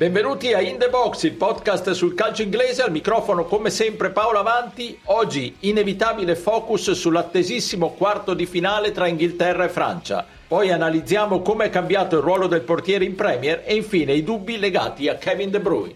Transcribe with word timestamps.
Benvenuti 0.00 0.54
a 0.54 0.62
In 0.62 0.78
The 0.78 0.88
Box, 0.88 1.24
il 1.24 1.34
podcast 1.34 1.90
sul 1.90 2.14
calcio 2.14 2.40
inglese, 2.40 2.80
al 2.80 2.90
microfono 2.90 3.44
come 3.44 3.68
sempre 3.68 4.08
Paolo 4.08 4.38
Avanti. 4.38 4.98
Oggi 5.04 5.56
inevitabile 5.60 6.36
focus 6.36 6.92
sull'attesissimo 6.92 7.90
quarto 7.90 8.32
di 8.32 8.46
finale 8.46 8.92
tra 8.92 9.08
Inghilterra 9.08 9.64
e 9.64 9.68
Francia. 9.68 10.24
Poi 10.48 10.72
analizziamo 10.72 11.42
come 11.42 11.66
è 11.66 11.68
cambiato 11.68 12.16
il 12.16 12.22
ruolo 12.22 12.46
del 12.46 12.62
portiere 12.62 13.04
in 13.04 13.14
Premier 13.14 13.62
e 13.62 13.74
infine 13.74 14.14
i 14.14 14.24
dubbi 14.24 14.58
legati 14.58 15.06
a 15.06 15.16
Kevin 15.16 15.50
De 15.50 15.60
Bruyne. 15.60 15.94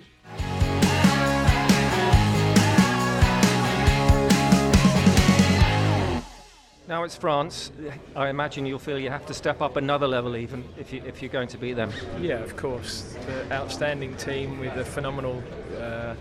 Now 6.94 7.02
it's 7.02 7.16
France. 7.16 7.72
I 8.14 8.28
imagine 8.28 8.66
you'll 8.66 8.78
feel 8.78 9.00
you 9.00 9.10
have 9.10 9.26
to 9.26 9.34
step 9.34 9.60
up 9.60 9.76
another 9.76 10.06
level, 10.06 10.36
even 10.36 10.62
if, 10.78 10.92
you, 10.92 11.02
if 11.04 11.20
you're 11.22 11.28
going 11.28 11.48
to 11.48 11.58
beat 11.58 11.72
them. 11.72 11.90
Yeah, 12.20 12.38
of 12.38 12.56
course. 12.56 13.16
The 13.26 13.52
outstanding 13.52 14.16
team 14.16 14.60
with 14.60 14.76
a 14.76 14.84
phenomenal 14.84 15.42
uh, 15.76 16.14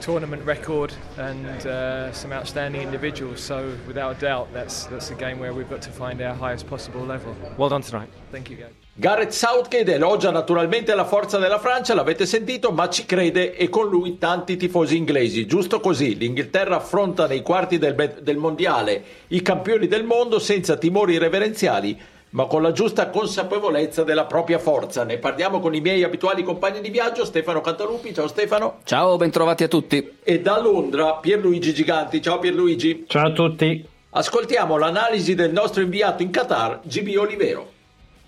tournament 0.00 0.44
record 0.44 0.94
and 1.18 1.66
uh, 1.66 2.12
some 2.12 2.32
outstanding 2.32 2.82
individuals. 2.82 3.40
So, 3.40 3.76
without 3.88 4.16
a 4.16 4.20
doubt, 4.20 4.52
that's 4.52 4.84
that's 4.86 5.10
a 5.10 5.16
game 5.16 5.40
where 5.40 5.52
we've 5.52 5.68
got 5.68 5.82
to 5.82 5.90
find 5.90 6.22
our 6.22 6.32
highest 6.36 6.68
possible 6.68 7.00
level. 7.00 7.34
Well 7.58 7.70
done 7.70 7.82
tonight. 7.82 8.10
Thank 8.30 8.50
you, 8.50 8.56
guys. 8.58 8.83
Gareth 8.96 9.32
Southgate 9.32 9.94
elogia 9.94 10.30
naturalmente 10.30 10.94
la 10.94 11.04
forza 11.04 11.38
della 11.38 11.58
Francia, 11.58 11.94
l'avete 11.94 12.26
sentito, 12.26 12.70
ma 12.70 12.88
ci 12.88 13.04
crede 13.06 13.56
e 13.56 13.68
con 13.68 13.88
lui 13.88 14.18
tanti 14.18 14.56
tifosi 14.56 14.96
inglesi. 14.96 15.46
Giusto 15.46 15.80
così, 15.80 16.16
l'Inghilterra 16.16 16.76
affronta 16.76 17.26
nei 17.26 17.42
quarti 17.42 17.78
del, 17.78 18.20
del 18.20 18.36
mondiale 18.36 19.02
i 19.28 19.42
campioni 19.42 19.88
del 19.88 20.04
mondo 20.04 20.38
senza 20.38 20.76
timori 20.76 21.18
reverenziali, 21.18 22.00
ma 22.30 22.44
con 22.44 22.62
la 22.62 22.70
giusta 22.70 23.10
consapevolezza 23.10 24.04
della 24.04 24.26
propria 24.26 24.60
forza. 24.60 25.02
Ne 25.02 25.18
parliamo 25.18 25.58
con 25.58 25.74
i 25.74 25.80
miei 25.80 26.04
abituali 26.04 26.44
compagni 26.44 26.80
di 26.80 26.90
viaggio, 26.90 27.24
Stefano 27.24 27.60
Cantalupi. 27.60 28.14
Ciao 28.14 28.28
Stefano. 28.28 28.78
Ciao, 28.84 29.16
bentrovati 29.16 29.64
a 29.64 29.68
tutti. 29.68 30.18
E 30.22 30.40
da 30.40 30.60
Londra, 30.60 31.14
Pierluigi 31.14 31.74
Giganti. 31.74 32.22
Ciao 32.22 32.38
Pierluigi. 32.38 33.06
Ciao 33.08 33.26
a 33.26 33.32
tutti. 33.32 33.88
Ascoltiamo 34.10 34.76
l'analisi 34.76 35.34
del 35.34 35.50
nostro 35.50 35.82
inviato 35.82 36.22
in 36.22 36.30
Qatar, 36.30 36.82
GB 36.84 37.16
Olivero. 37.18 37.73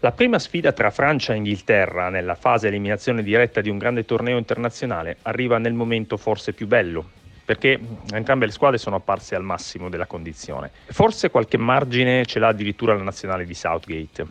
La 0.01 0.13
prima 0.13 0.39
sfida 0.39 0.73
tra 0.73 0.91
Francia 0.91 1.33
e 1.33 1.37
Inghilterra 1.37 2.11
nella 2.11 2.35
fase 2.35 2.69
eliminazione 2.69 3.23
diretta 3.23 3.63
di 3.63 3.71
un 3.71 3.79
grande 3.79 4.05
torneo 4.05 4.37
internazionale 4.37 5.17
arriva 5.23 5.57
nel 5.57 5.73
momento 5.73 6.19
forse 6.19 6.53
più 6.53 6.67
bello, 6.67 7.09
perché 7.47 7.81
entrambe 8.13 8.45
le 8.45 8.53
squadre 8.53 8.77
sono 8.77 8.97
apparse 8.97 9.35
al 9.35 9.43
massimo 9.43 9.89
della 9.89 10.05
condizione. 10.05 10.71
Forse 10.89 11.31
qualche 11.31 11.57
margine 11.57 12.27
ce 12.27 12.39
l'ha 12.39 12.49
addirittura 12.49 12.95
la 12.95 13.03
nazionale 13.03 13.47
di 13.47 13.55
Southgate. 13.55 14.27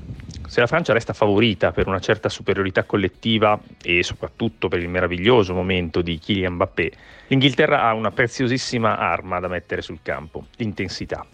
Se 0.48 0.60
la 0.60 0.68
Francia 0.68 0.94
resta 0.94 1.14
favorita 1.14 1.72
per 1.72 1.88
una 1.88 2.00
certa 2.00 2.30
superiorità 2.30 2.84
collettiva 2.84 3.60
e 3.82 4.04
soprattutto 4.04 4.68
per 4.68 4.80
il 4.80 4.88
meraviglioso 4.88 5.56
momento 5.56 6.04
di 6.04 6.20
Kylian 6.20 6.54
Mbappé, 6.54 6.92
l'Inghilterra 7.30 7.82
ha 7.82 7.94
una 7.96 8.12
preziosissima 8.12 9.00
arma 9.00 9.40
da 9.40 9.48
mettere 9.48 9.82
sul 9.82 10.00
campo, 10.04 10.46
l'intensità. 10.58 11.26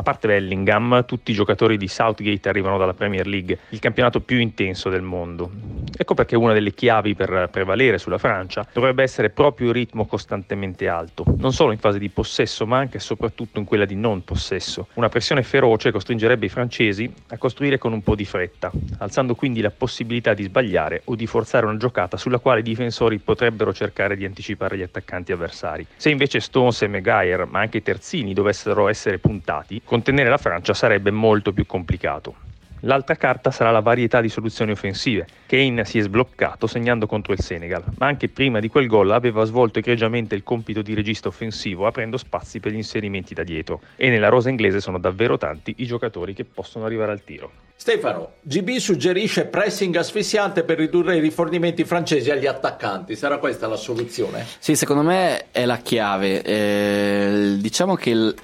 A 0.00 0.02
parte 0.02 0.28
Bellingham, 0.28 1.04
tutti 1.04 1.30
i 1.30 1.34
giocatori 1.34 1.76
di 1.76 1.86
Southgate 1.86 2.48
arrivano 2.48 2.78
dalla 2.78 2.94
Premier 2.94 3.26
League, 3.26 3.58
il 3.68 3.80
campionato 3.80 4.22
più 4.22 4.38
intenso 4.38 4.88
del 4.88 5.02
mondo. 5.02 5.50
Ecco 5.96 6.14
perché 6.14 6.36
una 6.36 6.52
delle 6.52 6.72
chiavi 6.72 7.14
per 7.14 7.48
prevalere 7.50 7.98
sulla 7.98 8.18
Francia 8.18 8.66
dovrebbe 8.72 9.02
essere 9.02 9.30
proprio 9.30 9.68
il 9.68 9.74
ritmo 9.74 10.06
costantemente 10.06 10.88
alto, 10.88 11.24
non 11.36 11.52
solo 11.52 11.72
in 11.72 11.78
fase 11.78 11.98
di 11.98 12.08
possesso, 12.08 12.66
ma 12.66 12.78
anche 12.78 12.96
e 12.96 13.00
soprattutto 13.00 13.58
in 13.58 13.64
quella 13.64 13.84
di 13.84 13.94
non 13.94 14.24
possesso. 14.24 14.88
Una 14.94 15.08
pressione 15.08 15.42
feroce 15.42 15.90
costringerebbe 15.90 16.46
i 16.46 16.48
francesi 16.48 17.12
a 17.28 17.38
costruire 17.38 17.78
con 17.78 17.92
un 17.92 18.02
po' 18.02 18.14
di 18.14 18.24
fretta, 18.24 18.70
alzando 18.98 19.34
quindi 19.34 19.60
la 19.60 19.70
possibilità 19.70 20.34
di 20.34 20.44
sbagliare 20.44 21.02
o 21.04 21.14
di 21.14 21.26
forzare 21.26 21.66
una 21.66 21.76
giocata 21.76 22.16
sulla 22.16 22.38
quale 22.38 22.60
i 22.60 22.64
difensori 22.64 23.18
potrebbero 23.18 23.72
cercare 23.72 24.16
di 24.16 24.24
anticipare 24.24 24.76
gli 24.76 24.82
attaccanti 24.82 25.32
avversari. 25.32 25.86
Se 25.96 26.10
invece 26.10 26.40
Stones 26.40 26.82
e 26.82 26.88
Maguire, 26.88 27.46
ma 27.46 27.60
anche 27.60 27.78
i 27.78 27.82
terzini, 27.82 28.32
dovessero 28.32 28.88
essere 28.88 29.18
puntati, 29.18 29.80
contenere 29.84 30.28
la 30.28 30.38
Francia 30.38 30.74
sarebbe 30.74 31.10
molto 31.10 31.52
più 31.52 31.66
complicato. 31.66 32.34
L'altra 32.80 33.14
carta 33.14 33.50
sarà 33.50 33.70
la 33.70 33.80
varietà 33.80 34.20
di 34.20 34.28
soluzioni 34.28 34.72
offensive. 34.72 35.26
Kane 35.46 35.84
si 35.84 35.98
è 35.98 36.02
sbloccato 36.02 36.66
segnando 36.66 37.06
contro 37.06 37.32
il 37.32 37.40
Senegal, 37.40 37.84
ma 37.98 38.06
anche 38.06 38.28
prima 38.28 38.60
di 38.60 38.68
quel 38.68 38.86
gol 38.86 39.10
aveva 39.10 39.44
svolto 39.44 39.78
egregiamente 39.78 40.34
il 40.34 40.42
compito 40.42 40.80
di 40.80 40.94
regista 40.94 41.28
offensivo 41.28 41.86
aprendo 41.86 42.16
spazi 42.16 42.60
per 42.60 42.72
gli 42.72 42.76
inserimenti 42.76 43.34
da 43.34 43.42
dietro. 43.42 43.80
E 43.96 44.08
nella 44.08 44.28
rosa 44.28 44.48
inglese 44.48 44.80
sono 44.80 44.98
davvero 44.98 45.36
tanti 45.36 45.74
i 45.78 45.86
giocatori 45.86 46.32
che 46.32 46.44
possono 46.44 46.84
arrivare 46.84 47.12
al 47.12 47.22
tiro. 47.22 47.50
Stefano, 47.80 48.32
GB 48.42 48.76
suggerisce 48.76 49.46
pressing 49.46 49.96
asfissiante 49.96 50.64
per 50.64 50.76
ridurre 50.76 51.16
i 51.16 51.20
rifornimenti 51.20 51.84
francesi 51.84 52.30
agli 52.30 52.44
attaccanti. 52.44 53.16
Sarà 53.16 53.38
questa 53.38 53.66
la 53.68 53.76
soluzione? 53.76 54.44
Sì, 54.58 54.76
secondo 54.76 55.02
me 55.02 55.46
è 55.50 55.64
la 55.64 55.78
chiave. 55.78 56.42
Eh, 56.42 57.56
diciamo 57.58 57.94
che 57.94 58.10
il 58.10 58.34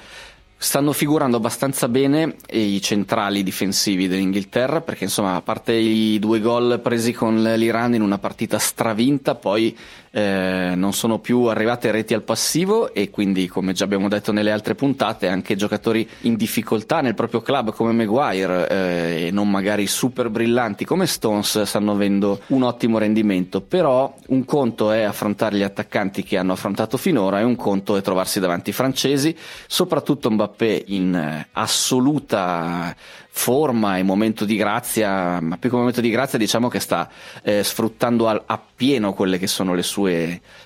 stanno 0.58 0.92
figurando 0.92 1.36
abbastanza 1.36 1.86
bene 1.86 2.36
i 2.50 2.80
centrali 2.80 3.42
difensivi 3.42 4.08
dell'Inghilterra 4.08 4.80
perché 4.80 5.04
insomma 5.04 5.34
a 5.34 5.42
parte 5.42 5.72
i 5.72 6.18
due 6.18 6.40
gol 6.40 6.80
presi 6.82 7.12
con 7.12 7.42
l'Iran 7.42 7.94
in 7.94 8.00
una 8.00 8.18
partita 8.18 8.58
stravinta 8.58 9.34
poi 9.34 9.76
eh, 10.16 10.72
non 10.74 10.94
sono 10.94 11.18
più 11.18 11.42
arrivate 11.42 11.90
reti 11.90 12.14
al 12.14 12.22
passivo 12.22 12.94
e 12.94 13.10
quindi 13.10 13.48
come 13.48 13.74
già 13.74 13.84
abbiamo 13.84 14.08
detto 14.08 14.32
nelle 14.32 14.50
altre 14.50 14.74
puntate 14.74 15.28
anche 15.28 15.56
giocatori 15.56 16.08
in 16.22 16.36
difficoltà 16.36 17.02
nel 17.02 17.14
proprio 17.14 17.42
club 17.42 17.74
come 17.74 17.92
Maguire 17.92 18.66
eh, 18.66 19.26
e 19.26 19.30
non 19.30 19.50
magari 19.50 19.86
super 19.86 20.30
brillanti 20.30 20.86
come 20.86 21.06
Stones 21.06 21.60
stanno 21.64 21.92
avendo 21.92 22.40
un 22.46 22.62
ottimo 22.62 22.96
rendimento. 22.96 23.60
Però 23.60 24.14
un 24.28 24.46
conto 24.46 24.90
è 24.90 25.02
affrontare 25.02 25.56
gli 25.56 25.62
attaccanti 25.62 26.22
che 26.22 26.38
hanno 26.38 26.54
affrontato 26.54 26.96
finora 26.96 27.40
e 27.40 27.42
un 27.42 27.56
conto 27.56 27.94
è 27.94 28.00
trovarsi 28.00 28.40
davanti 28.40 28.70
i 28.70 28.72
francesi 28.72 29.36
soprattutto 29.66 30.30
Mbappé 30.30 30.84
in 30.86 31.14
eh, 31.14 31.48
assoluta 31.52 32.96
forma 33.36 33.98
e 33.98 34.02
momento 34.02 34.46
di 34.46 34.56
grazia, 34.56 35.38
ma 35.42 35.58
più 35.58 35.68
che 35.68 35.76
momento 35.76 36.00
di 36.00 36.08
grazia 36.08 36.38
diciamo 36.38 36.68
che 36.68 36.80
sta 36.80 37.10
eh, 37.42 37.62
sfruttando 37.62 38.28
al, 38.28 38.42
appieno 38.46 39.12
quelle 39.12 39.38
che 39.38 39.46
sono 39.46 39.74
le 39.74 39.82
sue 39.82 40.05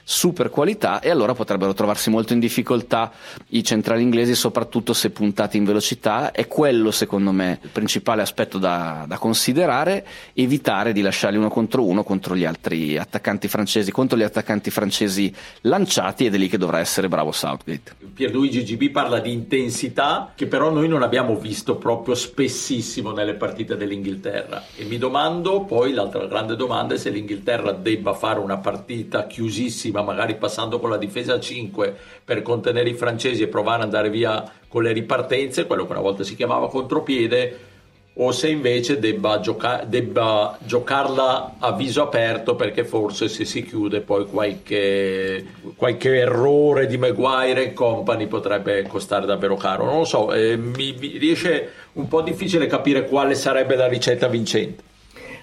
super 0.02 0.50
qualità 0.50 1.00
e 1.00 1.10
allora 1.10 1.34
potrebbero 1.34 1.72
trovarsi 1.72 2.10
molto 2.10 2.32
in 2.32 2.40
difficoltà 2.40 3.12
i 3.48 3.62
centrali 3.62 4.02
inglesi, 4.02 4.34
soprattutto 4.34 4.92
se 4.92 5.10
puntati 5.10 5.56
in 5.56 5.64
velocità. 5.64 6.32
È 6.32 6.46
quello 6.46 6.90
secondo 6.90 7.32
me 7.32 7.60
il 7.62 7.70
principale 7.70 8.22
aspetto 8.22 8.58
da, 8.58 9.04
da 9.06 9.18
considerare, 9.18 10.06
evitare 10.34 10.92
di 10.92 11.00
lasciarli 11.00 11.36
uno 11.36 11.48
contro 11.48 11.86
uno 11.86 12.02
contro 12.02 12.36
gli 12.36 12.44
altri 12.44 12.98
attaccanti 12.98 13.48
francesi, 13.48 13.90
contro 13.90 14.18
gli 14.18 14.22
attaccanti 14.22 14.70
francesi 14.70 15.32
lanciati 15.62 16.26
ed 16.26 16.34
è 16.34 16.38
lì 16.38 16.48
che 16.48 16.58
dovrà 16.58 16.78
essere 16.80 17.08
bravo 17.08 17.32
Southgate. 17.32 17.96
Pierluigi 18.14 18.64
GB 18.64 18.90
parla 18.90 19.20
di 19.20 19.32
intensità 19.32 20.32
che 20.34 20.46
però 20.46 20.70
noi 20.70 20.88
non 20.88 21.02
abbiamo 21.02 21.36
visto 21.36 21.76
proprio 21.76 22.14
spessissimo 22.14 23.12
nelle 23.12 23.34
partite 23.34 23.76
dell'Inghilterra 23.76 24.64
e 24.76 24.84
mi 24.84 24.98
domando 24.98 25.62
poi 25.62 25.92
l'altra 25.92 26.26
grande 26.26 26.56
domanda 26.56 26.94
è 26.94 26.98
se 26.98 27.10
l'Inghilterra 27.10 27.72
debba 27.72 28.12
fare 28.14 28.40
una 28.40 28.58
partita 28.58 29.26
chiusissima 29.30 30.02
magari 30.02 30.34
passando 30.34 30.80
con 30.80 30.90
la 30.90 30.96
difesa 30.96 31.34
a 31.34 31.40
5 31.40 31.96
per 32.24 32.42
contenere 32.42 32.90
i 32.90 32.94
francesi 32.94 33.42
e 33.42 33.46
provare 33.46 33.78
ad 33.78 33.84
andare 33.84 34.10
via 34.10 34.50
con 34.66 34.82
le 34.82 34.92
ripartenze 34.92 35.66
quello 35.66 35.86
che 35.86 35.92
una 35.92 36.00
volta 36.00 36.24
si 36.24 36.34
chiamava 36.34 36.68
contropiede 36.68 37.68
o 38.22 38.32
se 38.32 38.48
invece 38.48 38.98
debba, 38.98 39.40
gioca- 39.40 39.84
debba, 39.86 40.58
giocarla 40.60 41.54
a 41.58 41.72
viso 41.72 42.02
aperto 42.02 42.54
perché 42.54 42.84
forse 42.84 43.28
se 43.28 43.44
si 43.44 43.64
chiude 43.64 44.00
poi 44.00 44.26
qualche, 44.26 45.44
qualche 45.76 46.16
errore 46.16 46.86
di 46.86 46.98
Maguire 46.98 47.64
e 47.64 47.72
company 47.72 48.26
potrebbe 48.26 48.82
costare 48.86 49.26
davvero 49.26 49.56
caro. 49.56 49.84
Non 49.84 49.98
lo 49.98 50.04
so, 50.04 50.32
eh, 50.32 50.56
mi, 50.56 50.94
mi 50.98 51.16
riesce 51.18 51.70
un 51.92 52.08
po' 52.08 52.20
difficile 52.20 52.66
capire 52.66 53.06
quale 53.06 53.34
sarebbe 53.34 53.76
la 53.76 53.86
ricetta 53.86 54.26
vincente. 54.26 54.88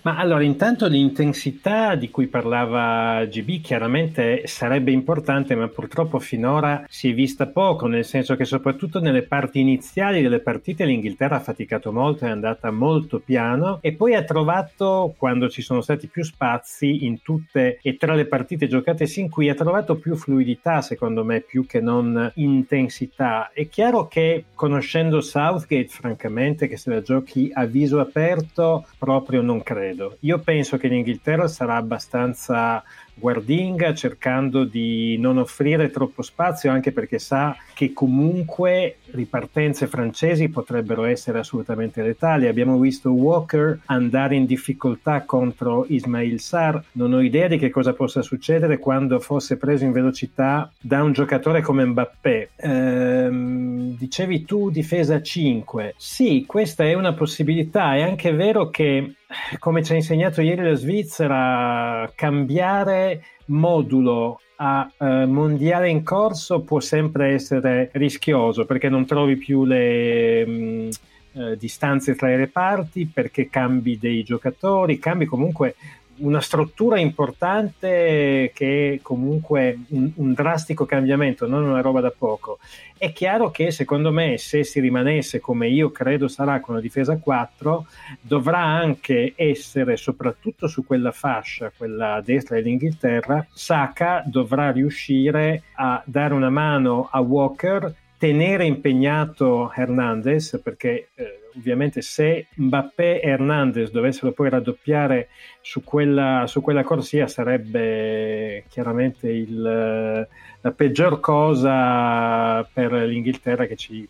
Ma 0.07 0.15
allora, 0.15 0.43
intanto 0.43 0.87
l'intensità 0.87 1.95
di 1.95 2.09
cui 2.09 2.27
parlava 2.27 3.25
GB 3.25 3.59
chiaramente 3.59 4.47
sarebbe 4.47 4.91
importante, 4.91 5.53
ma 5.53 5.67
purtroppo 5.67 6.17
finora 6.19 6.85
si 6.87 7.09
è 7.09 7.13
vista 7.13 7.45
poco, 7.47 7.87
nel 7.87 8.05
senso 8.05 8.37
che 8.37 8.45
soprattutto 8.45 9.01
nelle 9.01 9.23
parti 9.23 9.59
iniziali 9.59 10.21
delle 10.21 10.39
partite 10.39 10.85
l'Inghilterra 10.85 11.35
ha 11.35 11.41
faticato 11.41 11.91
molto, 11.91 12.23
è 12.23 12.29
andata 12.29 12.71
molto 12.71 13.19
piano 13.19 13.79
e 13.81 13.95
poi 13.95 14.15
ha 14.15 14.23
trovato, 14.23 15.13
quando 15.17 15.49
ci 15.49 15.61
sono 15.61 15.81
stati 15.81 16.07
più 16.07 16.23
spazi 16.23 17.03
in 17.03 17.21
tutte 17.21 17.77
e 17.81 17.97
tra 17.97 18.13
le 18.13 18.27
partite 18.27 18.67
giocate 18.67 19.07
sin 19.07 19.29
qui, 19.29 19.49
ha 19.49 19.55
trovato 19.55 19.97
più 19.97 20.15
fluidità, 20.15 20.79
secondo 20.81 21.25
me, 21.25 21.41
più 21.41 21.65
che 21.65 21.81
non 21.81 22.31
intensità. 22.35 23.51
È 23.51 23.67
chiaro 23.67 24.07
che 24.07 24.45
conoscendo 24.55 25.19
Southgate, 25.19 25.89
francamente, 25.89 26.69
che 26.69 26.77
se 26.77 26.91
la 26.91 27.01
giochi 27.01 27.51
a 27.53 27.65
viso 27.65 27.99
aperto, 27.99 28.87
proprio 28.97 29.41
non 29.41 29.61
credo 29.61 29.95
credo. 29.97 30.17
Io 30.21 30.39
penso 30.39 30.77
che 30.77 30.87
l'Inghilterra 30.87 31.47
sarà 31.47 31.75
abbastanza 31.75 32.83
guardinga 33.19 33.95
cercando 33.95 34.63
di 34.63 35.17
non 35.17 35.39
offrire 35.39 35.89
troppo 35.89 36.21
spazio 36.21 36.69
anche 36.69 36.91
perché 36.91 37.17
sa 37.17 37.57
che 37.73 37.91
comunque 37.91 38.97
ripartenze 39.11 39.87
francesi 39.87 40.49
potrebbero 40.49 41.03
essere 41.03 41.39
assolutamente 41.39 42.03
letali. 42.03 42.47
Abbiamo 42.47 42.77
visto 42.77 43.11
Walker 43.11 43.79
andare 43.85 44.35
in 44.35 44.45
difficoltà 44.45 45.23
contro 45.23 45.85
Ismail 45.87 46.39
Sar. 46.39 46.83
Non 46.93 47.13
ho 47.13 47.21
idea 47.21 47.47
di 47.47 47.57
che 47.57 47.71
cosa 47.71 47.93
possa 47.93 48.21
succedere 48.21 48.77
quando 48.77 49.19
fosse 49.19 49.57
preso 49.57 49.83
in 49.83 49.91
velocità 49.91 50.71
da 50.79 51.01
un 51.01 51.13
giocatore 51.13 51.61
come 51.61 51.85
Mbappé. 51.85 52.49
Ehm, 52.55 53.97
dicevi 53.97 54.45
tu 54.45 54.69
difesa 54.69 55.21
5. 55.21 55.95
Sì, 55.97 56.43
questa 56.45 56.83
è 56.83 56.93
una 56.93 57.13
possibilità. 57.13 57.95
È 57.95 58.01
anche 58.01 58.31
vero 58.31 58.69
che 58.69 59.13
come 59.59 59.83
ci 59.83 59.91
ha 59.91 59.95
insegnato 59.95 60.41
ieri 60.41 60.63
la 60.63 60.75
Svizzera, 60.75 62.11
cambiare 62.15 63.23
modulo 63.47 64.39
a 64.57 64.89
eh, 64.97 65.25
mondiale 65.25 65.89
in 65.89 66.03
corso 66.03 66.61
può 66.61 66.79
sempre 66.79 67.33
essere 67.33 67.89
rischioso 67.93 68.65
perché 68.65 68.89
non 68.89 69.05
trovi 69.05 69.35
più 69.35 69.65
le 69.65 70.45
mh, 70.45 70.51
mm, 70.51 70.89
eh, 71.33 71.57
distanze 71.57 72.15
tra 72.15 72.31
i 72.31 72.35
reparti, 72.35 73.05
perché 73.13 73.49
cambi 73.49 73.99
dei 73.99 74.23
giocatori, 74.23 74.97
cambi 74.97 75.25
comunque 75.25 75.75
una 76.17 76.41
struttura 76.41 76.99
importante 76.99 78.51
che 78.53 78.93
è 78.93 78.99
comunque 79.01 79.77
un, 79.89 80.11
un, 80.15 80.33
drastico 80.33 80.85
cambiamento, 80.85 81.47
non 81.47 81.63
una 81.63 81.81
roba 81.81 82.01
da 82.01 82.13
poco. 82.15 82.59
È 82.97 83.11
chiaro 83.13 83.51
che 83.51 83.71
secondo 83.71 84.11
me 84.11 84.37
se 84.37 84.63
si 84.63 84.79
rimanesse 84.79 85.39
come 85.39 85.67
io 85.67 85.91
credo 85.91 86.27
sarà 86.27 86.59
con 86.59 86.75
la 86.75 86.81
difesa 86.81 87.17
4, 87.17 87.85
dovrà 88.21 88.63
anche 88.63 89.33
essere 89.35 89.97
soprattutto 89.97 90.67
su 90.67 90.85
quella 90.85 91.11
fascia, 91.11 91.71
quella 91.75 92.21
destra 92.23 92.55
dell'Inghilterra, 92.55 93.45
Saka 93.51 94.23
dovrà 94.25 94.71
riuscire 94.71 95.63
a 95.75 96.01
dare 96.05 96.33
una 96.33 96.49
mano 96.49 97.07
a 97.11 97.19
Walker 97.19 97.93
tenere 98.17 98.65
impegnato 98.65 99.71
Hernandez 99.73 100.59
perché 100.63 101.09
eh, 101.15 101.39
ovviamente 101.55 102.01
se 102.01 102.47
Mbappé 102.55 103.21
e 103.21 103.29
Hernandez 103.29 103.91
dovessero 103.91 104.31
poi 104.31 104.49
raddoppiare 104.49 105.29
su 105.61 105.83
quella, 105.83 106.45
su 106.47 106.61
quella 106.61 106.83
corsia 106.83 107.27
sarebbe 107.27 108.65
chiaramente 108.69 109.29
il, 109.29 109.61
la 109.61 110.71
peggior 110.71 111.19
cosa 111.19 112.63
per 112.71 112.91
l'Inghilterra 112.93 113.65
che 113.65 113.75
ci 113.75 114.07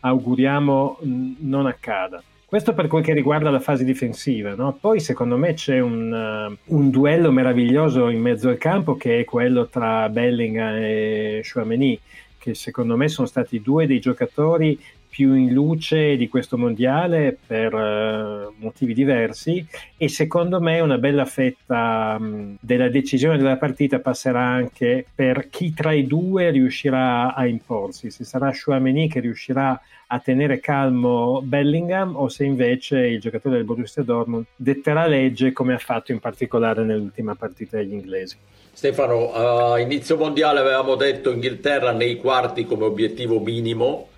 auguriamo 0.00 0.98
non 1.40 1.66
accada. 1.66 2.22
Questo 2.48 2.72
per 2.72 2.86
quel 2.86 3.04
che 3.04 3.12
riguarda 3.12 3.50
la 3.50 3.60
fase 3.60 3.84
difensiva. 3.84 4.54
No? 4.54 4.78
Poi 4.80 5.00
secondo 5.00 5.36
me 5.36 5.52
c'è 5.52 5.80
un, 5.80 6.10
uh, 6.10 6.74
un, 6.74 6.88
duello 6.88 7.30
meraviglioso 7.30 8.08
in 8.08 8.22
mezzo 8.22 8.48
al 8.48 8.56
campo 8.56 8.96
che 8.96 9.20
è 9.20 9.24
quello 9.24 9.68
tra 9.68 10.08
Bellingham 10.08 10.76
e 10.76 11.42
Chouameni 11.46 12.00
che 12.48 12.54
secondo 12.54 12.96
me 12.96 13.08
sono 13.08 13.26
stati 13.26 13.60
due 13.60 13.86
dei 13.86 14.00
giocatori 14.00 14.78
più 15.08 15.34
in 15.34 15.52
luce 15.52 16.16
di 16.16 16.28
questo 16.28 16.58
mondiale 16.58 17.36
per 17.46 17.74
uh, 17.74 18.54
motivi 18.58 18.94
diversi 18.94 19.66
e 19.96 20.08
secondo 20.08 20.60
me 20.60 20.80
una 20.80 20.98
bella 20.98 21.24
fetta 21.24 22.16
um, 22.18 22.56
della 22.60 22.88
decisione 22.88 23.36
della 23.36 23.56
partita 23.56 24.00
passerà 24.00 24.42
anche 24.42 25.06
per 25.14 25.48
chi 25.48 25.72
tra 25.72 25.92
i 25.92 26.06
due 26.06 26.50
riuscirà 26.50 27.34
a 27.34 27.46
imporsi, 27.46 28.10
se 28.10 28.24
sarà 28.24 28.52
Chouameni 28.52 29.08
che 29.08 29.20
riuscirà 29.20 29.80
a 30.10 30.18
tenere 30.20 30.60
calmo 30.60 31.42
Bellingham 31.42 32.16
o 32.16 32.28
se 32.28 32.44
invece 32.44 32.98
il 32.98 33.20
giocatore 33.20 33.56
del 33.56 33.64
Borussia 33.64 34.02
Dortmund 34.02 34.44
detterà 34.56 35.06
legge 35.06 35.52
come 35.52 35.74
ha 35.74 35.78
fatto 35.78 36.12
in 36.12 36.18
particolare 36.18 36.82
nell'ultima 36.82 37.34
partita 37.34 37.76
degli 37.76 37.92
inglesi. 37.92 38.36
Stefano, 38.72 39.32
a 39.32 39.80
inizio 39.80 40.16
mondiale 40.16 40.60
avevamo 40.60 40.94
detto 40.94 41.32
Inghilterra 41.32 41.92
nei 41.92 42.16
quarti 42.16 42.64
come 42.64 42.84
obiettivo 42.84 43.40
minimo, 43.40 44.08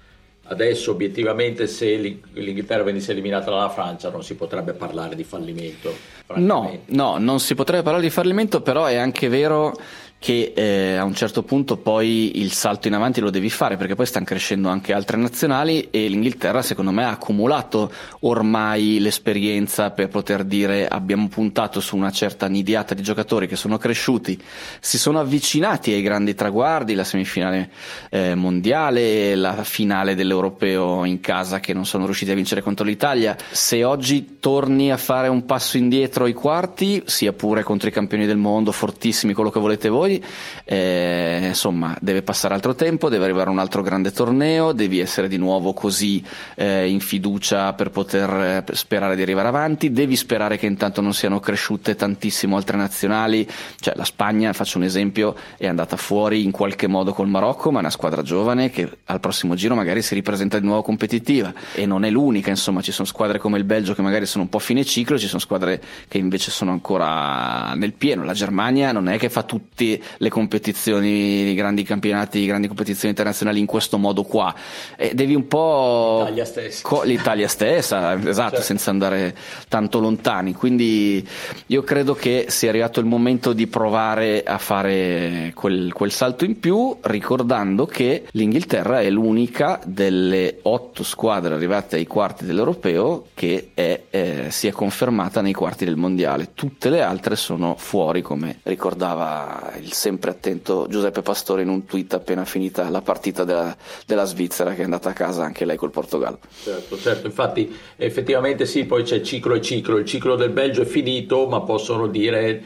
adesso 0.51 0.91
obiettivamente 0.91 1.67
se 1.67 1.97
l'Inghilterra 2.33 2.83
venisse 2.83 3.13
eliminata 3.13 3.51
dalla 3.51 3.69
Francia 3.69 4.11
non 4.11 4.25
si 4.25 4.35
potrebbe 4.35 4.73
parlare 4.73 5.15
di 5.15 5.25
fallimento. 5.25 5.95
No, 6.35 6.79
no, 6.87 7.19
non 7.19 7.41
si 7.41 7.55
potrebbe 7.55 7.83
parlare 7.83 8.05
di 8.05 8.11
fallimento, 8.11 8.61
però 8.61 8.85
è 8.85 8.97
anche 8.97 9.29
vero 9.29 9.75
che 10.21 10.53
eh, 10.55 10.97
a 10.97 11.05
un 11.05 11.15
certo 11.15 11.43
punto 11.43 11.79
poi 11.79 12.39
il 12.41 12.53
salto 12.53 12.89
in 12.89 12.95
avanti 12.95 13.21
lo 13.21 13.31
devi 13.31 13.49
fare 13.49 13.79
perché 13.79 13.95
poi 13.95 14.05
stanno 14.05 14.27
crescendo 14.27 14.69
anche 14.69 14.93
altre 14.93 15.17
nazionali 15.17 15.89
e 15.91 16.09
l'Inghilterra 16.09 16.61
secondo 16.61 16.91
me 16.91 17.05
ha 17.05 17.11
accumulato 17.11 17.91
ormai 18.21 19.01
l'esperienza 19.01 19.91
per 19.93 20.09
poter 20.09 20.45
dire 20.45 20.87
abbiamo 20.87 21.27
puntato 21.29 21.81
su 21.81 21.97
una 21.97 22.11
certa 22.11 22.49
nidiata 22.49 22.93
di 22.93 23.03
giocatori 23.03 23.47
che 23.47 23.57
sono 23.57 23.79
cresciuti, 23.79 24.39
si 24.79 24.99
sono 24.99 25.21
avvicinati 25.21 25.93
ai 25.93 26.03
grandi 26.03 26.35
traguardi, 26.35 26.95
la 26.95 27.05
semifinale 27.05 27.71
eh, 28.11 28.35
mondiale, 28.35 29.35
la 29.37 29.65
finale 29.65 30.15
dell'europeo 30.15 31.07
in 31.07 31.21
casa 31.21 31.61
che 31.61 31.73
non 31.73 31.87
sono 31.87 32.05
riusciti 32.05 32.31
a 32.31 32.35
vincere 32.35 32.61
contro 32.61 32.85
l'Italia. 32.85 33.37
Se 33.51 33.85
oggi 33.85 34.37
torni 34.39 34.93
a 34.93 34.99
fare 34.99 35.29
un 35.29 35.47
passo 35.47 35.79
indietro 35.79 36.25
ai 36.25 36.35
quarti, 36.35 37.03
sia 37.07 37.33
pure 37.33 37.63
contro 37.63 37.89
i 37.89 37.93
campioni 37.93 38.27
del 38.27 38.37
mondo, 38.37 38.71
fortissimi, 38.71 39.33
quello 39.33 39.51
che 39.51 39.61
volete 39.61 39.89
voi, 39.89 40.10
poi 40.19 40.25
eh, 40.65 41.41
insomma 41.47 41.97
deve 42.01 42.23
passare 42.23 42.55
altro 42.55 42.75
tempo, 42.75 43.09
deve 43.09 43.25
arrivare 43.25 43.51
un 43.51 43.59
altro 43.59 43.83
grande 43.83 44.11
torneo, 44.11 44.73
devi 44.73 44.99
essere 44.99 45.29
di 45.29 45.37
nuovo 45.37 45.73
così 45.73 46.25
eh, 46.57 46.89
in 46.89 47.01
fiducia 47.01 47.73
per 47.75 47.91
poter 47.91 48.65
eh, 48.69 48.75
sperare 48.75 49.15
di 49.15 49.23
arrivare 49.23 49.49
avanti, 49.49 49.93
devi 49.93 50.17
sperare 50.17 50.59
che 50.59 50.67
intanto 50.67 51.01
non 51.01 51.15
siano 51.15 51.39
cresciute 51.39 51.95
tantissimo 51.95 52.57
altre 52.57 52.77
nazionali, 52.77 53.49
cioè 53.79 53.95
la 53.97 54.05
Spagna, 54.05 54.53
faccio 54.53 54.79
un 54.79 54.85
esempio, 54.85 55.37
è 55.57 55.67
andata 55.67 55.97
fuori 55.97 56.43
in 56.43 56.51
qualche 56.51 56.89
modo 56.89 57.13
col 57.13 57.29
Marocco, 57.29 57.71
ma 57.71 57.79
è 57.79 57.81
una 57.81 57.91
squadra 57.91 58.23
giovane 58.23 58.71
che 58.71 58.89
al 59.05 59.21
prossimo 59.21 59.55
giro 59.55 59.75
magari 59.75 60.03
si 60.03 60.15
ripresenta 60.15 60.59
di 60.59 60.67
nuovo 60.67 60.83
competitiva. 60.83 61.53
E 61.75 61.87
non 61.87 62.05
è 62.05 62.11
l'unica, 62.11 62.51
insomma 62.51 62.81
ci 62.81 62.93
sono 62.93 63.07
squadre 63.07 63.39
come 63.39 63.59
il 63.59 63.65
Belgio 63.65 63.95
che 63.95 64.03
magari 64.03 64.27
sono 64.27 64.45
un 64.45 64.51
po' 64.51 64.59
a 64.59 64.61
fine 64.61 64.85
ciclo, 64.85 65.19
ci 65.19 65.27
sono 65.27 65.41
squadre 65.41 65.81
che 66.09 66.19
invece 66.19 66.51
sono 66.51 66.71
ancora 66.71 67.75
nel 67.75 67.93
pieno, 67.93 68.25
la 68.25 68.33
Germania 68.33 68.93
non 68.93 69.09
è 69.09 69.19
che 69.19 69.29
fa 69.29 69.43
tutti 69.43 70.00
le 70.17 70.29
competizioni, 70.29 71.51
i 71.51 71.55
grandi 71.55 71.83
campionati, 71.83 72.39
i 72.39 72.47
grandi 72.47 72.67
competizioni 72.67 73.11
internazionali 73.11 73.59
in 73.59 73.67
questo 73.67 73.99
modo 73.99 74.23
qua. 74.23 74.55
E 74.97 75.15
devi 75.15 75.35
un 75.35 75.47
po'. 75.47 76.21
L'Italia 76.21 76.45
stessa. 76.45 76.89
Co- 76.89 77.03
L'Italia 77.03 77.49
stessa, 77.49 78.15
esatto, 78.15 78.51
certo. 78.51 78.63
senza 78.63 78.91
andare 78.91 79.35
tanto 79.69 80.01
lontani. 80.01 80.55
Quindi 80.55 81.27
io 81.67 81.83
credo 81.83 82.15
che 82.15 82.47
sia 82.49 82.69
arrivato 82.69 83.01
il 83.01 83.07
momento 83.07 83.53
di 83.53 83.67
provare 83.67 84.43
a 84.43 84.59
fare 84.59 85.53
quel, 85.55 85.93
quel 85.93 86.11
salto 86.11 86.45
in 86.45 86.59
più, 86.59 86.97
ricordando 87.03 87.87
che 87.87 88.25
l'Inghilterra 88.33 89.01
è 89.01 89.11
l'unica 89.11 89.81
delle 89.85 90.59
otto 90.63 91.03
squadre 91.03 91.55
arrivate 91.55 91.97
ai 91.97 92.07
quarti 92.07 92.45
dell'Europeo 92.45 93.27
che 93.35 93.71
è, 93.75 94.03
eh, 94.11 94.47
si 94.51 94.67
è 94.67 94.71
confermata 94.71 95.41
nei 95.41 95.53
quarti 95.53 95.85
del 95.85 95.97
mondiale. 95.97 96.51
Tutte 96.55 96.91
le 96.91 97.03
altre 97.03 97.37
sono 97.37 97.75
fuori, 97.77 98.23
come 98.23 98.59
ricordava 98.65 99.73
il 99.81 99.90
sempre 99.93 100.31
attento 100.31 100.87
Giuseppe 100.89 101.23
Pastore 101.23 101.63
in 101.63 101.69
un 101.69 101.85
tweet 101.85 102.15
appena 102.15 102.45
finita 102.45 102.89
la 102.89 103.03
partita 103.03 103.45
della, 103.45 103.77
della 104.07 104.25
Svizzera 104.25 104.75
che 104.75 104.81
è 104.81 104.85
andata 104.85 105.11
a 105.11 105.13
casa 105.13 105.45
anche 105.45 105.65
lei 105.65 105.77
col 105.77 105.91
Portogallo. 105.91 106.39
Certo, 106.63 106.99
certo, 106.99 107.27
infatti 107.27 107.75
effettivamente 107.97 108.67
sì, 108.67 108.85
poi 108.85 109.03
c'è 109.03 109.21
ciclo 109.21 109.55
e 109.55 109.61
ciclo, 109.61 109.97
il 109.99 110.05
ciclo 110.05 110.37
del 110.37 110.51
Belgio 110.51 110.83
è 110.83 110.87
finito, 110.87 111.47
ma 111.47 111.61
possono 111.61 112.07
dire 112.07 112.63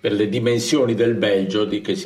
per 0.00 0.12
le 0.12 0.28
dimensioni 0.28 0.94
del 0.94 1.14
Belgio 1.14 1.64
di 1.64 1.80
che 1.80 1.96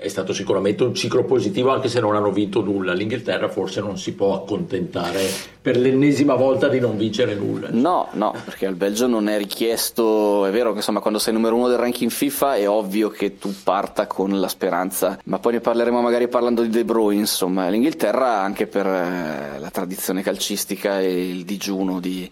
è 0.00 0.08
stato 0.08 0.32
sicuramente 0.32 0.82
un 0.82 0.94
ciclo 0.94 1.24
positivo 1.24 1.70
anche 1.70 1.88
se 1.88 2.00
non 2.00 2.16
hanno 2.16 2.32
vinto 2.32 2.62
nulla. 2.62 2.94
L'Inghilterra 2.94 3.48
forse 3.48 3.82
non 3.82 3.98
si 3.98 4.14
può 4.14 4.34
accontentare 4.34 5.28
per 5.60 5.76
l'ennesima 5.76 6.34
volta 6.34 6.68
di 6.68 6.80
non 6.80 6.96
vincere 6.96 7.34
nulla. 7.34 7.68
No, 7.70 8.08
no, 8.12 8.34
perché 8.44 8.64
al 8.64 8.76
Belgio 8.76 9.06
non 9.06 9.28
è 9.28 9.36
richiesto, 9.36 10.46
è 10.46 10.50
vero 10.50 10.70
che 10.70 10.78
insomma 10.78 11.00
quando 11.00 11.18
sei 11.18 11.34
numero 11.34 11.54
uno 11.54 11.68
del 11.68 11.76
ranking 11.76 12.10
FIFA 12.10 12.54
è 12.56 12.68
ovvio 12.68 13.10
che 13.10 13.36
tu 13.38 13.52
parta 13.62 14.06
con 14.06 14.40
la 14.40 14.48
speranza, 14.48 15.18
ma 15.24 15.38
poi 15.38 15.52
ne 15.52 15.60
parleremo 15.60 16.00
magari 16.00 16.28
parlando 16.28 16.62
di 16.62 16.70
De 16.70 16.84
Bruyne, 16.84 17.20
insomma 17.20 17.68
l'Inghilterra 17.68 18.40
anche 18.40 18.66
per 18.66 18.86
eh, 18.86 19.58
la 19.58 19.70
tradizione 19.70 20.22
calcistica 20.22 20.98
e 20.98 21.28
il 21.28 21.44
digiuno 21.44 22.00
di 22.00 22.30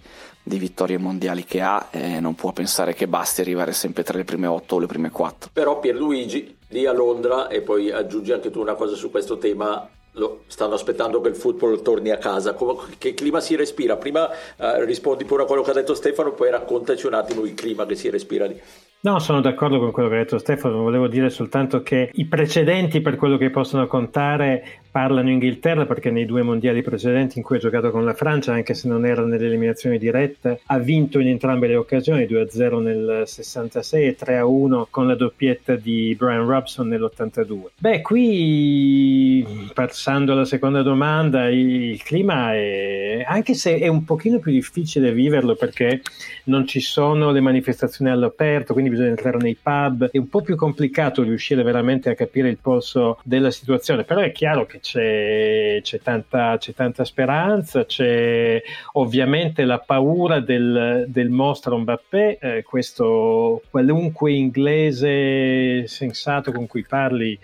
di 0.49 0.59
vittorie 0.59 0.99
mondiali 0.99 1.45
che 1.45 1.61
ha, 1.61 1.89
eh, 1.91 2.19
non 2.19 2.35
può 2.35 2.53
pensare 2.53 2.95
che 2.95 3.07
basti 3.07 3.43
arrivare 3.43 3.73
sempre 3.73 4.03
tra 4.03 4.17
le 4.17 4.25
prime 4.25 4.47
otto 4.47 4.77
o 4.77 4.79
le 4.81 4.87
prime 4.87 5.11
quattro. 5.11 5.51
Però 5.53 5.79
Pierluigi 5.79 6.57
lì 6.69 6.87
a 6.87 6.93
Londra 6.93 7.49
e 7.49 7.61
poi 7.61 7.93
aggiungi 7.93 8.33
anche 8.33 8.51
tu 8.51 8.61
una 8.61 8.75
cosa 8.75 8.97
su 8.97 9.11
questo 9.11 9.39
tema 9.39 9.89
lo, 10.13 10.43
stanno 10.49 10.75
aspettando 10.75 11.21
che 11.21 11.29
il 11.29 11.37
football 11.37 11.83
torni 11.83 12.11
a 12.11 12.19
casa. 12.19 12.55
Come, 12.55 12.97
che 12.99 13.15
clima 13.15 13.41
si 13.41 13.55
respira? 13.55 13.97
Prima 13.97 14.29
eh, 14.57 14.85
rispondi 14.85 15.25
pure 15.25 15.45
a 15.45 15.47
quello 15.47 15.63
che 15.63 15.71
ha 15.71 15.75
detto 15.75 15.95
Stefano, 15.95 16.33
poi 16.33 16.51
raccontaci 16.51 17.07
un 17.07 17.15
attimo 17.15 17.45
il 17.45 17.55
clima 17.55 17.87
che 17.87 17.95
si 17.95 18.11
respira 18.11 18.47
lì. 18.47 18.61
No, 19.01 19.21
sono 19.21 19.41
d'accordo 19.41 19.79
con 19.79 19.93
quello 19.93 20.09
che 20.09 20.17
ha 20.17 20.19
detto 20.19 20.39
Stefano, 20.39 20.83
volevo 20.83 21.07
dire 21.07 21.31
soltanto 21.31 21.85
che 21.85 22.11
i 22.15 22.25
precedenti 22.25 23.01
per 23.01 23.15
quello 23.15 23.37
che 23.37 23.49
possono 23.49 23.87
contare 23.87 24.81
parlano 24.91 25.31
Inghilterra 25.31 25.87
perché 25.87 26.11
nei 26.11 26.27
due 26.27 26.43
mondiali 26.43 26.83
precedenti 26.83 27.39
in 27.39 27.45
cui 27.45 27.57
ha 27.57 27.61
giocato 27.61 27.93
con 27.93 28.05
la 28.05 28.15
Francia, 28.15 28.53
anche 28.53 28.75
se 28.75 28.89
non 28.89 29.07
era 29.07 29.25
nelle 29.25 29.47
eliminazioni 29.47 29.99
dirette, 29.99 30.63
ha 30.67 30.79
vinto 30.79 31.21
in 31.21 31.29
entrambe 31.29 31.69
le 31.69 31.77
occasioni, 31.77 32.25
2-0 32.25 32.83
nel 32.83 33.23
66 33.25 34.07
e 34.07 34.17
3-1 34.19 34.87
con 34.91 35.07
la 35.07 35.15
doppietta 35.15 35.77
di 35.77 36.17
Brian 36.19 36.47
Robson 36.47 36.89
nell'82. 36.89 37.61
Beh, 37.79 38.01
qui 38.03 39.47
passando 39.73 40.33
alla 40.33 40.45
seconda 40.45 40.83
domanda, 40.83 41.49
il 41.49 42.03
clima 42.03 42.55
è, 42.55 43.25
anche 43.25 43.55
se 43.55 43.79
è 43.79 43.87
un 43.87 44.05
pochino 44.05 44.41
più 44.41 44.51
difficile 44.51 45.13
viverlo 45.13 45.55
perché 45.55 46.03
non 46.45 46.67
ci 46.67 46.81
sono 46.81 47.31
le 47.31 47.41
manifestazioni 47.41 48.11
all'aperto, 48.11 48.73
quindi 48.73 48.88
bisogna 48.89 49.11
entrare 49.11 49.39
nei 49.39 49.57
pub, 49.61 50.11
è 50.11 50.19
un 50.19 50.29
po' 50.29 50.43
più 50.43 50.57
complicato 50.57 51.23
riuscire 51.23 51.63
veramente 51.63 52.11
a 52.11 52.15
capire 52.15 52.49
il 52.49 52.59
polso 52.59 53.19
della 53.23 53.51
situazione, 53.51 54.05
però 54.05 54.21
è 54.21 54.33
chiaro 54.33 54.67
che 54.67 54.81
c'è, 54.81 55.81
c'è, 55.83 56.01
tanta, 56.01 56.57
c'è 56.59 56.75
tanta, 56.75 57.05
speranza, 57.05 57.85
c'è 57.85 58.63
ovviamente 58.93 59.65
la 59.65 59.79
paura 59.79 60.41
del, 60.41 61.05
del 61.09 61.31
mostro 61.31 61.79
Mbappé, 61.79 62.39
eh, 62.41 62.63
questo 62.63 63.63
qualunque 63.71 64.33
inglese 64.33 65.87
sensato 65.87 66.53
con 66.53 66.67
cui 66.67 66.85
parli 66.87 67.39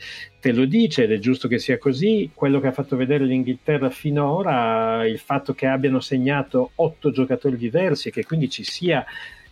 te 0.44 0.52
lo 0.52 0.66
dice 0.66 1.04
ed 1.04 1.12
è 1.12 1.18
giusto 1.18 1.48
che 1.48 1.58
sia 1.58 1.78
così. 1.78 2.30
Quello 2.34 2.60
che 2.60 2.66
ha 2.66 2.72
fatto 2.72 2.96
vedere 2.96 3.24
l'Inghilterra 3.24 3.88
finora, 3.88 5.06
il 5.06 5.18
fatto 5.18 5.54
che 5.54 5.66
abbiano 5.66 6.00
segnato 6.00 6.72
otto 6.74 7.10
giocatori 7.10 7.56
diversi 7.56 8.08
e 8.08 8.10
che 8.10 8.24
quindi 8.24 8.50
ci 8.50 8.62
sia 8.62 9.02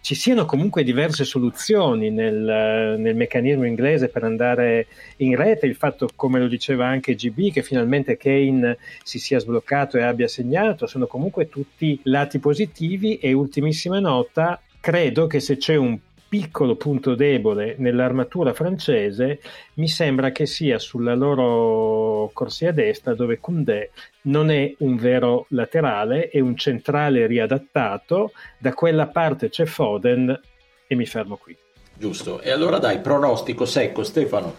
ci 0.02 0.16
siano 0.16 0.44
comunque 0.46 0.82
diverse 0.82 1.24
soluzioni 1.24 2.10
nel, 2.10 2.96
nel, 2.98 3.14
meccanismo 3.14 3.64
inglese 3.64 4.08
per 4.08 4.24
andare 4.24 4.88
in 5.18 5.36
rete, 5.36 5.66
il 5.66 5.76
fatto, 5.76 6.08
come 6.16 6.40
lo 6.40 6.48
diceva 6.48 6.86
anche 6.86 7.14
GB, 7.14 7.52
che 7.52 7.62
finalmente 7.62 8.16
Kane 8.16 8.78
si 9.04 9.20
sia 9.20 9.38
sbloccato 9.38 9.96
e 9.96 10.02
abbia 10.02 10.26
segnato, 10.26 10.88
sono 10.88 11.06
comunque 11.06 11.48
tutti 11.48 12.00
lati 12.04 12.40
positivi 12.40 13.18
e 13.18 13.32
ultimissima 13.32 14.00
nota, 14.00 14.60
credo 14.80 15.28
che 15.28 15.38
se 15.38 15.56
c'è 15.56 15.76
un 15.76 15.96
piccolo 16.32 16.76
punto 16.76 17.14
debole 17.14 17.74
nell'armatura 17.76 18.54
francese 18.54 19.38
mi 19.74 19.86
sembra 19.86 20.30
che 20.30 20.46
sia 20.46 20.78
sulla 20.78 21.14
loro 21.14 22.30
corsia 22.32 22.72
destra 22.72 23.12
dove 23.12 23.38
Koundé 23.38 23.90
non 24.22 24.50
è 24.50 24.74
un 24.78 24.96
vero 24.96 25.44
laterale, 25.50 26.30
è 26.30 26.40
un 26.40 26.56
centrale 26.56 27.26
riadattato, 27.26 28.32
da 28.56 28.72
quella 28.72 29.08
parte 29.08 29.50
c'è 29.50 29.66
Foden 29.66 30.40
e 30.86 30.94
mi 30.94 31.04
fermo 31.04 31.36
qui. 31.36 31.54
Giusto, 31.92 32.40
e 32.40 32.50
allora 32.50 32.78
dai, 32.78 33.00
pronostico 33.00 33.66
secco 33.66 34.02
Stefano. 34.02 34.54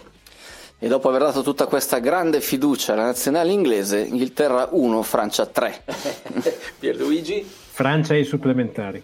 E 0.77 0.87
dopo 0.87 1.09
aver 1.09 1.21
dato 1.21 1.41
tutta 1.41 1.65
questa 1.65 1.97
grande 1.97 2.39
fiducia 2.39 2.93
alla 2.93 3.05
nazionale 3.05 3.51
inglese, 3.51 4.01
Inghilterra 4.01 4.67
1, 4.69 5.01
Francia 5.01 5.47
3. 5.47 5.83
Pierluigi? 6.77 7.43
Francia 7.43 8.13
ai 8.13 8.25
supplementari. 8.25 9.01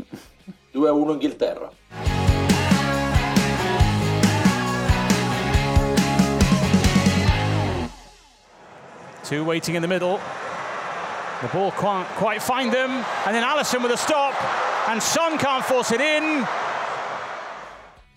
2 0.70 0.88
a 0.88 0.92
1 0.92 1.14
Inghilterra. 1.14 2.09
Two 9.30 9.44
waiting 9.44 9.76
in 9.76 9.82
the 9.84 9.88
middle. 9.88 10.20
The 11.44 11.50
ball 11.50 11.72
can't 11.74 12.08
quite 12.18 12.42
find 12.42 12.74
them. 12.74 12.90
And 13.28 13.36
then 13.36 13.44
Allison 13.44 13.84
with 13.84 13.92
a 13.92 13.98
stop. 13.98 14.34
And 14.90 15.00
Son 15.00 15.38
can't 15.38 15.64
force 15.64 15.92
it 15.92 16.02
in. 16.02 16.48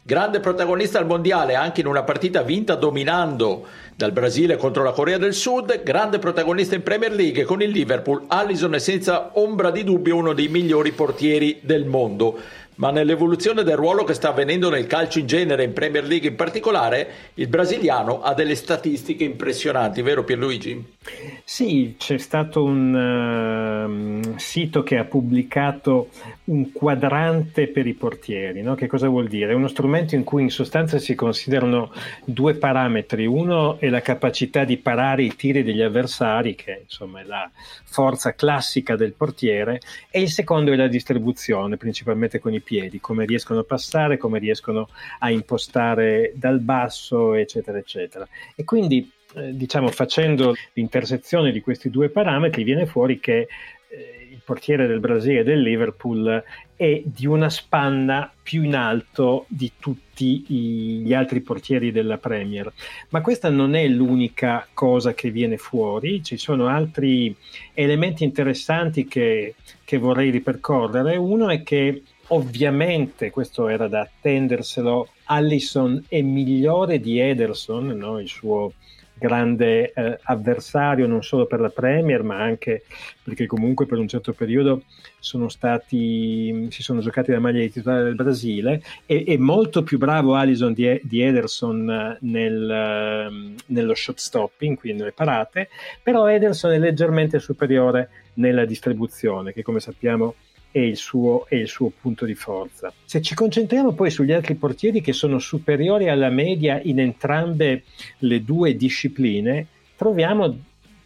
Grande 0.04 0.40
protagonista 0.40 0.98
al 0.98 1.04
mondiale 1.04 1.54
anche 1.54 1.82
in 1.82 1.86
una 1.86 2.02
partita 2.02 2.40
vinta 2.40 2.76
dominando 2.76 3.66
dal 3.94 4.10
Brasile 4.12 4.56
contro 4.56 4.82
la 4.82 4.92
Corea 4.92 5.18
del 5.18 5.34
Sud, 5.34 5.82
grande 5.82 6.18
protagonista 6.18 6.74
in 6.74 6.82
Premier 6.82 7.12
League 7.12 7.44
con 7.44 7.62
il 7.62 7.70
Liverpool, 7.70 8.24
Allison 8.26 8.74
è 8.74 8.78
senza 8.78 9.30
ombra 9.34 9.70
di 9.70 9.84
dubbio 9.84 10.16
uno 10.16 10.32
dei 10.32 10.48
migliori 10.48 10.92
portieri 10.92 11.60
del 11.62 11.84
mondo 11.84 12.40
ma 12.76 12.90
nell'evoluzione 12.90 13.62
del 13.62 13.76
ruolo 13.76 14.04
che 14.04 14.14
sta 14.14 14.30
avvenendo 14.30 14.70
nel 14.70 14.86
calcio 14.86 15.18
in 15.18 15.26
genere, 15.26 15.64
in 15.64 15.72
Premier 15.72 16.04
League 16.04 16.28
in 16.28 16.36
particolare, 16.36 17.08
il 17.34 17.48
brasiliano 17.48 18.22
ha 18.22 18.34
delle 18.34 18.54
statistiche 18.54 19.24
impressionanti, 19.24 20.02
vero 20.02 20.24
Pierluigi? 20.24 20.96
Sì, 21.44 21.96
c'è 21.98 22.18
stato 22.18 22.62
un 22.62 24.22
uh, 24.24 24.38
sito 24.38 24.82
che 24.82 24.96
ha 24.96 25.04
pubblicato 25.04 26.08
un 26.44 26.72
quadrante 26.72 27.68
per 27.68 27.86
i 27.86 27.92
portieri. 27.92 28.62
No? 28.62 28.74
Che 28.74 28.86
cosa 28.86 29.08
vuol 29.08 29.28
dire? 29.28 29.52
È 29.52 29.54
uno 29.54 29.68
strumento 29.68 30.14
in 30.14 30.24
cui 30.24 30.42
in 30.42 30.50
sostanza 30.50 30.98
si 30.98 31.14
considerano 31.14 31.92
due 32.24 32.54
parametri. 32.54 33.26
Uno 33.26 33.78
è 33.78 33.88
la 33.88 34.00
capacità 34.00 34.64
di 34.64 34.78
parare 34.78 35.24
i 35.24 35.36
tiri 35.36 35.62
degli 35.62 35.82
avversari, 35.82 36.54
che 36.54 36.82
insomma 36.84 37.20
è 37.20 37.24
la 37.24 37.50
forza 37.84 38.34
classica 38.34 38.96
del 38.96 39.12
portiere, 39.12 39.80
e 40.10 40.20
il 40.20 40.30
secondo 40.30 40.72
è 40.72 40.76
la 40.76 40.88
distribuzione, 40.88 41.76
principalmente 41.76 42.38
con 42.38 42.54
i 42.54 42.60
piedi, 42.62 43.00
come 43.00 43.26
riescono 43.26 43.60
a 43.60 43.64
passare, 43.64 44.16
come 44.16 44.38
riescono 44.38 44.88
a 45.18 45.30
impostare 45.30 46.32
dal 46.34 46.60
basso, 46.60 47.34
eccetera, 47.34 47.78
eccetera. 47.78 48.26
E 48.54 48.64
quindi, 48.64 49.10
eh, 49.34 49.54
diciamo, 49.54 49.88
facendo 49.88 50.54
l'intersezione 50.72 51.52
di 51.52 51.60
questi 51.60 51.90
due 51.90 52.08
parametri, 52.08 52.64
viene 52.64 52.86
fuori 52.86 53.20
che 53.20 53.48
eh, 53.88 54.28
il 54.30 54.40
portiere 54.44 54.86
del 54.86 55.00
Brasile 55.00 55.40
e 55.40 55.44
del 55.44 55.60
Liverpool 55.60 56.42
è 56.74 57.02
di 57.04 57.26
una 57.26 57.50
spanna 57.50 58.32
più 58.42 58.62
in 58.62 58.74
alto 58.74 59.44
di 59.48 59.72
tutti 59.78 60.42
gli 60.48 61.12
altri 61.12 61.40
portieri 61.40 61.92
della 61.92 62.16
Premier. 62.16 62.72
Ma 63.10 63.20
questa 63.20 63.50
non 63.50 63.74
è 63.74 63.86
l'unica 63.86 64.66
cosa 64.72 65.12
che 65.14 65.30
viene 65.30 65.58
fuori, 65.58 66.22
ci 66.22 66.38
sono 66.38 66.66
altri 66.66 67.36
elementi 67.74 68.24
interessanti 68.24 69.06
che, 69.06 69.54
che 69.84 69.98
vorrei 69.98 70.30
ripercorrere. 70.30 71.16
Uno 71.16 71.50
è 71.50 71.62
che 71.62 72.02
Ovviamente, 72.32 73.30
questo 73.30 73.68
era 73.68 73.88
da 73.88 74.00
attenderselo, 74.00 75.08
Allison 75.24 76.02
è 76.08 76.22
migliore 76.22 76.98
di 76.98 77.18
Ederson, 77.18 77.88
no? 77.88 78.18
il 78.18 78.28
suo 78.28 78.72
grande 79.18 79.92
eh, 79.92 80.18
avversario 80.22 81.06
non 81.06 81.22
solo 81.22 81.46
per 81.46 81.60
la 81.60 81.68
Premier 81.68 82.24
ma 82.24 82.42
anche 82.42 82.84
perché 83.22 83.46
comunque 83.46 83.86
per 83.86 83.98
un 83.98 84.08
certo 84.08 84.32
periodo 84.32 84.82
sono 85.20 85.48
stati, 85.48 86.66
si 86.70 86.82
sono 86.82 87.00
giocati 87.00 87.30
la 87.30 87.38
maglia 87.38 87.60
di 87.60 87.70
titolare 87.70 88.02
del 88.02 88.16
Brasile 88.16 88.82
e 89.06 89.22
è 89.24 89.36
molto 89.36 89.84
più 89.84 89.98
bravo 89.98 90.34
Allison 90.34 90.72
di, 90.72 91.00
di 91.04 91.20
Ederson 91.20 91.88
eh, 91.88 92.16
nel, 92.22 93.28
uh, 93.30 93.62
nello 93.66 93.94
shot 93.94 94.18
stopping, 94.18 94.76
quindi 94.76 95.00
nelle 95.00 95.12
parate, 95.12 95.68
però 96.02 96.28
Ederson 96.28 96.72
è 96.72 96.78
leggermente 96.78 97.38
superiore 97.38 98.08
nella 98.34 98.64
distribuzione 98.64 99.52
che 99.52 99.62
come 99.62 99.78
sappiamo 99.78 100.34
il, 100.78 100.96
suo, 100.96 101.46
è 101.46 101.56
il 101.56 101.68
suo 101.68 101.90
punto 101.90 102.24
di 102.24 102.34
forza. 102.34 102.92
Se 103.04 103.20
ci 103.20 103.34
concentriamo 103.34 103.92
poi 103.92 104.10
sugli 104.10 104.32
altri 104.32 104.54
portieri 104.54 105.00
che 105.00 105.12
sono 105.12 105.38
superiori 105.38 106.08
alla 106.08 106.30
media 106.30 106.80
in 106.82 107.00
entrambe 107.00 107.84
le 108.18 108.44
due 108.44 108.76
discipline, 108.76 109.66
troviamo 109.96 110.56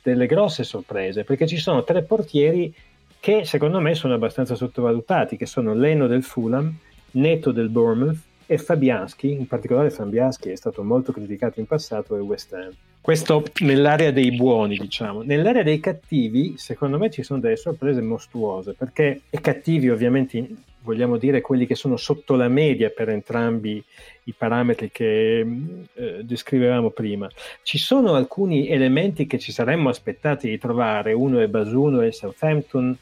delle 0.02 0.26
grosse 0.26 0.62
sorprese, 0.62 1.24
perché 1.24 1.46
ci 1.46 1.56
sono 1.56 1.82
tre 1.82 2.02
portieri 2.02 2.72
che 3.18 3.44
secondo 3.44 3.80
me 3.80 3.94
sono 3.94 4.14
abbastanza 4.14 4.54
sottovalutati, 4.54 5.36
che 5.36 5.46
sono 5.46 5.74
Leno 5.74 6.06
del 6.06 6.22
Fulham, 6.22 6.72
Neto 7.12 7.50
del 7.50 7.68
Bournemouth 7.68 8.18
e 8.46 8.58
Fabianski, 8.58 9.32
in 9.32 9.46
particolare 9.46 9.90
Fabianski 9.90 10.50
è 10.50 10.56
stato 10.56 10.82
molto 10.82 11.12
criticato 11.12 11.60
in 11.60 11.66
passato 11.66 12.14
del 12.14 12.22
West 12.22 12.52
Ham. 12.52 12.72
Questo 13.00 13.44
nell'area 13.60 14.10
dei 14.10 14.32
buoni, 14.32 14.76
diciamo. 14.76 15.22
Nell'area 15.22 15.62
dei 15.62 15.78
cattivi, 15.78 16.54
secondo 16.56 16.98
me 16.98 17.10
ci 17.10 17.22
sono 17.22 17.38
delle 17.40 17.56
sorprese 17.56 18.00
mostruose, 18.00 18.72
perché 18.72 19.22
i 19.30 19.40
cattivi 19.40 19.90
ovviamente 19.90 20.48
vogliamo 20.82 21.16
dire 21.16 21.40
quelli 21.40 21.66
che 21.66 21.74
sono 21.74 21.96
sotto 21.96 22.36
la 22.36 22.48
media 22.48 22.90
per 22.90 23.08
entrambi 23.08 23.82
i 24.24 24.32
parametri 24.32 24.90
che 24.92 25.40
eh, 25.40 26.20
descrivevamo 26.22 26.90
prima. 26.90 27.28
Ci 27.62 27.78
sono 27.78 28.14
alcuni 28.14 28.68
elementi 28.68 29.26
che 29.26 29.38
ci 29.38 29.52
saremmo 29.52 29.88
aspettati 29.88 30.48
di 30.48 30.58
trovare, 30.58 31.12
uno 31.12 31.40
è 31.40 31.48
Basuno 31.48 32.00
e 32.02 32.12
Southampton, 32.12 32.96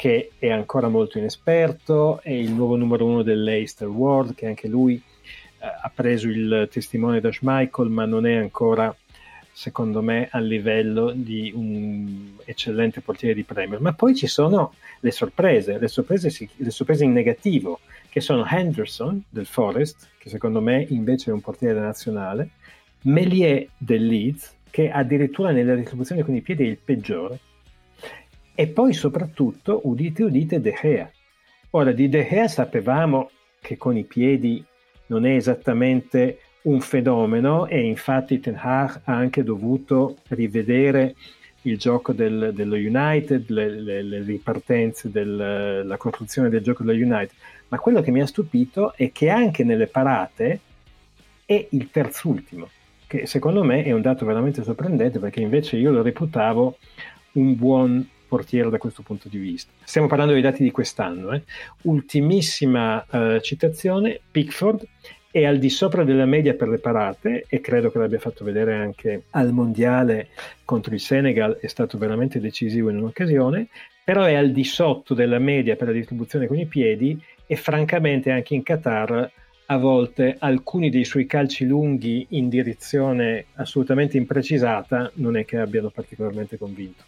che 0.00 0.30
è 0.38 0.48
ancora 0.48 0.88
molto 0.88 1.18
inesperto, 1.18 2.22
è 2.22 2.30
il 2.30 2.52
nuovo 2.52 2.74
numero 2.74 3.04
uno 3.04 3.22
dell'Eister 3.22 3.86
World, 3.86 4.34
che 4.34 4.46
anche 4.46 4.66
lui 4.66 4.94
eh, 4.94 5.66
ha 5.66 5.92
preso 5.94 6.26
il 6.26 6.70
testimone 6.72 7.20
da 7.20 7.30
Schmeichel, 7.30 7.90
ma 7.90 8.06
non 8.06 8.24
è 8.24 8.34
ancora 8.34 8.96
secondo 9.52 10.00
me, 10.00 10.28
a 10.30 10.38
livello 10.38 11.10
di 11.10 11.52
un 11.54 12.32
eccellente 12.46 13.02
portiere 13.02 13.34
di 13.34 13.42
Premier. 13.42 13.78
Ma 13.78 13.92
poi 13.92 14.16
ci 14.16 14.26
sono 14.26 14.72
le 15.00 15.10
sorprese, 15.10 15.78
le 15.78 15.88
sorprese, 15.88 16.48
le 16.56 16.70
sorprese 16.70 17.04
in 17.04 17.12
negativo, 17.12 17.80
che 18.08 18.22
sono 18.22 18.46
Henderson 18.48 19.22
del 19.28 19.44
Forest, 19.44 20.08
che 20.16 20.30
secondo 20.30 20.62
me 20.62 20.86
invece 20.88 21.28
è 21.28 21.34
un 21.34 21.42
portiere 21.42 21.78
nazionale, 21.78 22.48
Melier 23.02 23.68
del 23.76 24.06
Leeds, 24.06 24.54
che 24.70 24.90
addirittura 24.90 25.50
nella 25.50 25.74
distribuzione 25.74 26.22
con 26.22 26.34
i 26.34 26.40
piedi 26.40 26.64
è 26.64 26.68
il 26.68 26.78
peggiore, 26.82 27.38
e 28.60 28.66
poi 28.66 28.92
soprattutto, 28.92 29.80
udite 29.84 30.22
udite, 30.22 30.60
De 30.60 30.76
Gea. 30.78 31.10
Ora, 31.70 31.92
di 31.92 32.10
De 32.10 32.28
Gea 32.28 32.46
sapevamo 32.46 33.30
che 33.58 33.78
con 33.78 33.96
i 33.96 34.04
piedi 34.04 34.62
non 35.06 35.24
è 35.24 35.34
esattamente 35.34 36.40
un 36.64 36.82
fenomeno 36.82 37.66
e 37.66 37.80
infatti 37.80 38.38
Ten 38.38 38.58
Hag 38.60 39.00
ha 39.04 39.14
anche 39.14 39.42
dovuto 39.42 40.18
rivedere 40.28 41.14
il 41.62 41.78
gioco 41.78 42.12
del, 42.12 42.52
dello 42.52 42.74
United, 42.74 43.48
le, 43.48 43.80
le, 43.80 44.02
le 44.02 44.22
ripartenze, 44.24 45.10
del, 45.10 45.86
la 45.86 45.96
costruzione 45.96 46.50
del 46.50 46.60
gioco 46.60 46.82
dello 46.82 47.02
United, 47.02 47.34
ma 47.68 47.78
quello 47.78 48.02
che 48.02 48.10
mi 48.10 48.20
ha 48.20 48.26
stupito 48.26 48.92
è 48.94 49.10
che 49.10 49.30
anche 49.30 49.64
nelle 49.64 49.86
parate 49.86 50.60
è 51.46 51.66
il 51.70 51.90
terzultimo, 51.90 52.68
che 53.06 53.24
secondo 53.24 53.64
me 53.64 53.84
è 53.84 53.92
un 53.92 54.02
dato 54.02 54.26
veramente 54.26 54.62
sorprendente 54.62 55.18
perché 55.18 55.40
invece 55.40 55.78
io 55.78 55.90
lo 55.90 56.02
reputavo 56.02 56.76
un 57.32 57.56
buon 57.56 58.06
portiere 58.30 58.70
da 58.70 58.78
questo 58.78 59.02
punto 59.02 59.28
di 59.28 59.38
vista. 59.38 59.72
Stiamo 59.82 60.06
parlando 60.06 60.32
dei 60.32 60.40
dati 60.40 60.62
di 60.62 60.70
quest'anno. 60.70 61.32
Eh. 61.32 61.42
Ultimissima 61.82 63.04
eh, 63.10 63.40
citazione, 63.42 64.20
Pickford 64.30 64.86
è 65.32 65.44
al 65.44 65.58
di 65.58 65.68
sopra 65.68 66.04
della 66.04 66.26
media 66.26 66.54
per 66.54 66.68
le 66.68 66.78
parate 66.78 67.44
e 67.48 67.60
credo 67.60 67.90
che 67.90 67.98
l'abbia 67.98 68.20
fatto 68.20 68.44
vedere 68.44 68.74
anche 68.74 69.24
al 69.30 69.52
mondiale 69.52 70.28
contro 70.64 70.94
il 70.94 71.00
Senegal, 71.00 71.58
è 71.60 71.66
stato 71.66 71.98
veramente 71.98 72.40
decisivo 72.40 72.88
in 72.90 72.98
un'occasione, 72.98 73.66
però 74.04 74.24
è 74.24 74.34
al 74.34 74.52
di 74.52 74.64
sotto 74.64 75.14
della 75.14 75.38
media 75.38 75.74
per 75.74 75.88
la 75.88 75.92
distribuzione 75.92 76.46
con 76.46 76.58
i 76.58 76.66
piedi 76.66 77.20
e 77.46 77.56
francamente 77.56 78.30
anche 78.30 78.54
in 78.54 78.62
Qatar 78.62 79.30
a 79.66 79.76
volte 79.76 80.36
alcuni 80.38 80.90
dei 80.90 81.04
suoi 81.04 81.26
calci 81.26 81.64
lunghi 81.64 82.26
in 82.30 82.48
direzione 82.48 83.46
assolutamente 83.54 84.16
imprecisata 84.16 85.12
non 85.14 85.36
è 85.36 85.44
che 85.44 85.58
abbiano 85.58 85.90
particolarmente 85.90 86.58
convinto. 86.58 87.04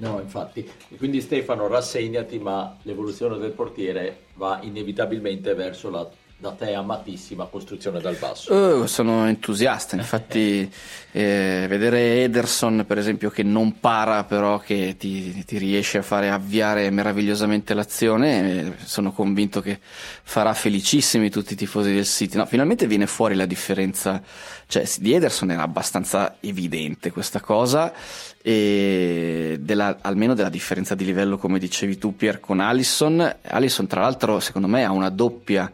No, 0.00 0.18
infatti. 0.18 0.68
Quindi 0.96 1.20
Stefano, 1.20 1.68
rassegnati, 1.68 2.38
ma 2.38 2.76
l'evoluzione 2.82 3.36
del 3.36 3.50
portiere 3.52 4.24
va 4.34 4.58
inevitabilmente 4.62 5.54
verso 5.54 5.90
la 5.90 6.08
da 6.40 6.52
te 6.52 6.72
amatissima 6.72 7.44
costruzione 7.44 8.00
dal 8.00 8.16
basso. 8.16 8.52
Uh, 8.52 8.86
sono 8.86 9.26
entusiasta, 9.26 9.94
infatti 9.94 10.68
eh, 11.12 11.66
vedere 11.68 12.22
Ederson 12.22 12.84
per 12.86 12.96
esempio 12.96 13.28
che 13.28 13.42
non 13.42 13.78
para 13.78 14.24
però 14.24 14.58
che 14.58 14.96
ti, 14.98 15.44
ti 15.44 15.58
riesce 15.58 15.98
a 15.98 16.02
fare 16.02 16.30
avviare 16.30 16.88
meravigliosamente 16.88 17.74
l'azione, 17.74 18.60
eh, 18.60 18.72
sono 18.84 19.12
convinto 19.12 19.60
che 19.60 19.78
farà 19.82 20.54
felicissimi 20.54 21.28
tutti 21.28 21.52
i 21.52 21.56
tifosi 21.56 21.92
del 21.92 22.06
City. 22.06 22.38
No, 22.38 22.46
finalmente 22.46 22.86
viene 22.86 23.06
fuori 23.06 23.34
la 23.34 23.46
differenza, 23.46 24.22
cioè 24.66 24.88
di 24.98 25.12
Ederson 25.12 25.50
era 25.50 25.62
abbastanza 25.62 26.36
evidente 26.40 27.12
questa 27.12 27.40
cosa 27.40 27.92
e 28.40 29.58
della, 29.60 29.98
almeno 30.00 30.32
della 30.32 30.48
differenza 30.48 30.94
di 30.94 31.04
livello 31.04 31.36
come 31.36 31.58
dicevi 31.58 31.98
tu 31.98 32.16
Pier 32.16 32.40
con 32.40 32.60
Allison. 32.60 33.36
Allison 33.42 33.86
tra 33.86 34.00
l'altro 34.00 34.40
secondo 34.40 34.68
me 34.68 34.84
ha 34.84 34.90
una 34.90 35.10
doppia 35.10 35.70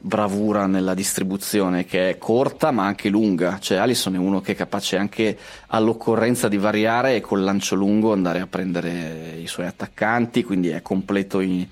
bravura 0.00 0.66
nella 0.66 0.94
distribuzione 0.94 1.84
che 1.84 2.10
è 2.10 2.18
corta 2.18 2.70
ma 2.70 2.86
anche 2.86 3.08
lunga, 3.08 3.58
cioè 3.58 3.78
Alisson 3.78 4.14
è 4.14 4.18
uno 4.18 4.40
che 4.40 4.52
è 4.52 4.54
capace 4.54 4.96
anche 4.96 5.36
all'occorrenza 5.68 6.46
di 6.46 6.56
variare 6.56 7.16
e 7.16 7.20
col 7.20 7.42
lancio 7.42 7.74
lungo 7.74 8.12
andare 8.12 8.40
a 8.40 8.46
prendere 8.46 9.36
i 9.40 9.46
suoi 9.48 9.66
attaccanti, 9.66 10.44
quindi 10.44 10.68
è 10.68 10.82
completo 10.82 11.40
in, 11.40 11.66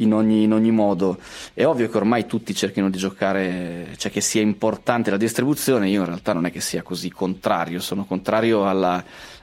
in, 0.00 0.12
ogni, 0.12 0.42
in 0.42 0.52
ogni, 0.52 0.70
modo. 0.70 1.18
È 1.54 1.64
ovvio 1.64 1.88
che 1.88 1.96
ormai 1.96 2.26
tutti 2.26 2.54
cerchino 2.54 2.90
di 2.90 2.98
giocare, 2.98 3.94
cioè 3.96 4.10
che 4.10 4.20
sia 4.20 4.42
importante 4.42 5.10
la 5.10 5.16
distribuzione, 5.16 5.88
io 5.88 6.00
in 6.00 6.06
realtà 6.06 6.32
non 6.32 6.46
è 6.46 6.50
che 6.50 6.60
sia 6.60 6.82
così 6.82 7.10
contrario, 7.10 7.80
sono 7.80 8.04
contrario 8.04 8.68
alla 8.68 9.02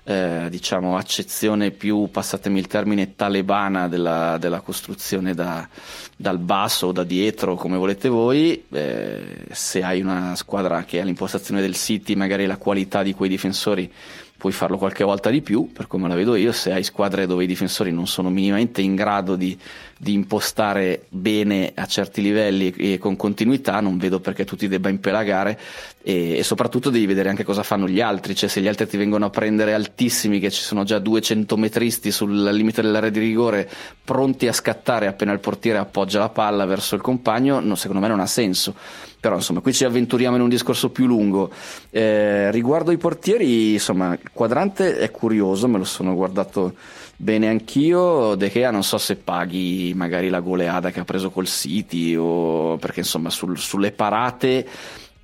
eh, 0.10 0.48
diciamo, 0.50 0.96
accezione 0.96 1.72
più, 1.72 2.10
passatemi 2.10 2.60
il 2.60 2.68
termine, 2.68 3.16
talebana 3.16 3.90
della, 3.90 4.38
della 4.38 4.62
costruzione 4.62 5.34
da, 5.34 5.68
dal 6.16 6.38
basso 6.38 6.88
o 6.88 6.92
da 6.94 7.04
dietro, 7.04 7.56
come 7.56 7.76
volete 7.76 8.08
voi. 8.08 8.64
Eh, 8.72 9.46
se 9.52 9.84
hai 9.84 10.00
una 10.00 10.36
squadra 10.38 10.86
che 10.86 11.02
ha 11.02 11.04
l'impostazione 11.04 11.60
del 11.60 11.76
City, 11.76 12.16
magari 12.16 12.46
la 12.46 12.56
qualità 12.56 13.04
di 13.04 13.14
quei 13.14 13.30
difensori 13.30 13.92
puoi 14.38 14.54
farlo 14.54 14.78
qualche 14.78 15.04
volta 15.04 15.30
di 15.30 15.42
più, 15.42 15.72
per 15.74 15.88
come 15.88 16.08
la 16.08 16.16
vedo 16.16 16.36
io, 16.36 16.52
se 16.52 16.72
hai 16.72 16.84
squadre 16.84 17.26
dove 17.26 17.44
i 17.44 17.48
difensori 17.48 17.92
non 17.92 18.08
sono 18.08 18.30
minimamente 18.30 18.82
in 18.82 18.96
grado 18.96 19.36
di, 19.36 19.58
di 19.98 20.14
impostare 20.14 21.06
bene 21.10 21.72
a 21.76 21.86
certi 21.86 22.22
livelli 22.22 22.72
e 22.72 22.98
con 22.98 23.16
continuità, 23.16 23.80
non 23.80 23.98
vedo 23.98 24.20
perché 24.20 24.46
tu 24.46 24.56
ti 24.56 24.68
debba 24.68 24.90
impelagare 24.90 25.60
e, 26.02 26.38
e, 26.38 26.44
soprattutto 26.44 26.90
devi 26.90 27.06
vedere 27.06 27.30
anche 27.30 27.44
cosa 27.44 27.64
fanno 27.64 27.88
gli 27.88 28.00
altri, 28.00 28.36
cioè 28.36 28.50
se 28.50 28.62
gli 28.62 28.68
altri 28.68 28.88
ti 28.88 28.98
vengono 28.98 29.26
a 29.26 29.30
prendere 29.30 29.74
altissimi, 29.74 30.40
che 30.40 30.52
ci 30.52 30.62
sono 30.62 30.84
già 30.84 31.00
200 31.00 31.58
metristi 31.58 32.12
sul 32.12 32.44
limite 32.44 32.82
dell'area 32.82 33.10
di 33.10 33.20
rigore, 33.20 33.70
pronti 34.04 34.48
a 34.48 34.54
scattare 34.54 35.08
appena 35.08 35.34
il 35.34 35.40
portiere 35.40 35.80
appoggia 35.80 36.20
la 36.20 36.30
palla 36.30 36.66
verso 36.66 36.96
il 36.96 37.02
compagno, 37.02 37.60
no, 37.60 37.76
secondo 37.76 38.02
me 38.02 38.08
non 38.08 38.20
ha 38.20 38.28
senso 38.28 38.76
però 39.20 39.36
insomma 39.36 39.62
qui 39.62 39.74
ci 39.74 39.84
avventuriamo 39.84 40.36
in 40.36 40.44
un 40.44 40.48
discorso 40.48 40.90
più 40.90 41.06
lungo. 41.06 41.50
Eh, 41.90 42.52
riguardo 42.52 42.92
i 42.92 42.98
portieri, 42.98 43.74
insomma, 43.74 44.14
il 44.14 44.30
quadrante 44.32 45.00
è 45.00 45.12
curioso, 45.12 45.68
me 45.68 45.80
lo 45.80 45.84
sono 45.84 46.14
guardato 46.14 46.76
bene 47.18 47.50
anch'io. 47.50 48.36
De 48.36 48.50
Gea 48.50 48.72
non 48.72 48.84
so 48.84 48.98
se 48.98 49.18
paghi 49.18 49.92
magari 49.96 50.30
la 50.30 50.40
goleada 50.40 50.92
che 50.92 51.02
ha 51.02 51.06
preso 51.06 51.32
col 51.32 51.48
City 51.48 52.16
o 52.16 52.78
perché 52.78 53.00
insomma 53.02 53.30
sul, 53.30 53.58
sulle 53.58 53.92
parate. 53.92 54.68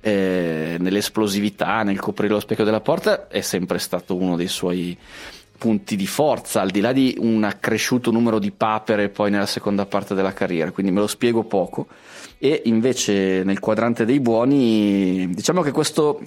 Eh, 0.00 0.76
nell'esplosività, 0.78 1.82
nel 1.82 1.98
coprire 1.98 2.34
lo 2.34 2.40
specchio 2.40 2.64
della 2.64 2.82
porta, 2.82 3.26
è 3.28 3.40
sempre 3.40 3.78
stato 3.78 4.14
uno 4.14 4.36
dei 4.36 4.48
suoi 4.48 4.94
punti 5.56 5.96
di 5.96 6.06
forza, 6.06 6.60
al 6.60 6.70
di 6.70 6.80
là 6.80 6.92
di 6.92 7.16
un 7.18 7.44
accresciuto 7.44 8.10
numero 8.10 8.38
di 8.38 8.50
papere 8.50 9.08
poi 9.08 9.30
nella 9.30 9.46
seconda 9.46 9.86
parte 9.86 10.14
della 10.14 10.32
carriera, 10.32 10.70
quindi 10.70 10.92
me 10.92 11.00
lo 11.00 11.06
spiego 11.06 11.44
poco. 11.44 11.86
E 12.38 12.62
invece 12.66 13.42
nel 13.44 13.60
quadrante 13.60 14.04
dei 14.04 14.20
buoni 14.20 15.30
diciamo 15.32 15.62
che 15.62 15.70
questo, 15.70 16.20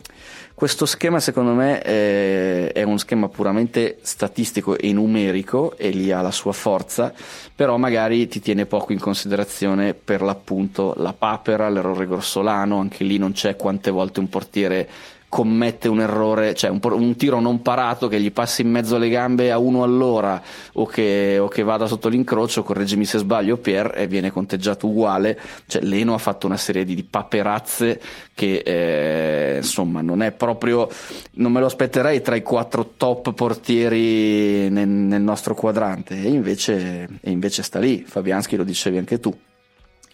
questo 0.56 0.88
schema 0.88 1.20
secondo 1.20 1.52
me 1.52 1.80
è, 1.82 2.72
è, 2.72 2.82
uno 2.82 2.98
schema 2.98 3.28
puramente 3.28 4.00
statistico 4.02 4.78
e 4.78 4.92
numerico 4.94 5.78
e 5.78 5.90
lì 5.90 6.12
ha 6.12 6.22
la 6.22 6.32
sua 6.32 6.54
forza 6.54 7.14
però 7.54 7.78
magari 7.78 8.28
ti 8.28 8.40
tiene 8.40 8.66
poco 8.66 8.94
in 8.94 9.00
considerazione 9.00 9.94
per 9.94 10.24
l'appunto 10.24 10.96
la 10.98 11.14
papera, 11.14 11.70
l'errore 11.70 12.08
grossolano 12.08 12.80
anche 12.80 13.04
lì 13.04 13.18
non 13.20 13.34
c'è 13.34 13.56
quante 13.56 13.92
volte 13.92 14.20
un 14.20 14.30
portiere 14.30 14.90
commette 15.30 15.90
un 15.90 16.00
errore, 16.00 16.54
cioè 16.54 16.70
un, 16.70 16.80
un, 16.82 17.16
tiro 17.18 17.40
non 17.40 17.62
parato 17.62 18.08
che 18.08 18.20
gli 18.20 18.32
passi 18.32 18.62
in 18.62 18.72
mezzo 18.72 18.96
alle 18.96 19.10
gambe 19.10 19.52
a 19.52 19.58
uno 19.58 19.84
all'ora 19.84 20.42
o 20.74 20.86
che, 20.86 21.38
o 21.38 21.50
che 21.50 21.64
vada 21.64 21.86
sotto 21.86 22.08
l'incrocio, 22.08 22.64
correggimi 22.64 23.04
se 23.04 23.18
sbaglio 23.18 23.58
Pier, 23.58 23.94
e 23.96 24.08
viene 24.08 24.32
conteggiato 24.32 24.88
uguale. 24.88 25.38
Cioè, 25.68 25.82
Leno 25.84 26.14
ha 26.14 26.18
fatto 26.18 26.48
una 26.48 26.58
serie 26.58 26.86
di, 26.86 26.96
di 26.96 27.04
paperazze 27.04 28.00
che 28.34 28.62
eh, 28.66 29.58
insomma 29.58 30.02
non 30.02 30.22
è 30.22 30.32
proprio, 30.32 30.88
non 31.34 31.52
me 31.52 31.60
lo 31.60 31.66
aspetterei 31.66 32.22
tra 32.22 32.36
i 32.36 32.42
quattro 32.42 32.94
top 32.96 33.34
portieri 33.34 34.70
nel, 34.70 34.88
nel 34.88 35.22
nostro 35.22 35.56
quadrante, 35.56 36.16
e 36.16 36.30
invece, 36.30 37.08
e 37.20 37.32
invece 37.32 37.64
sta 37.64 37.80
lì. 37.80 38.04
Fabianski 38.08 38.56
lo 38.56 38.64
dicevi 38.64 38.98
anche 38.98 39.20
tu. 39.20 39.38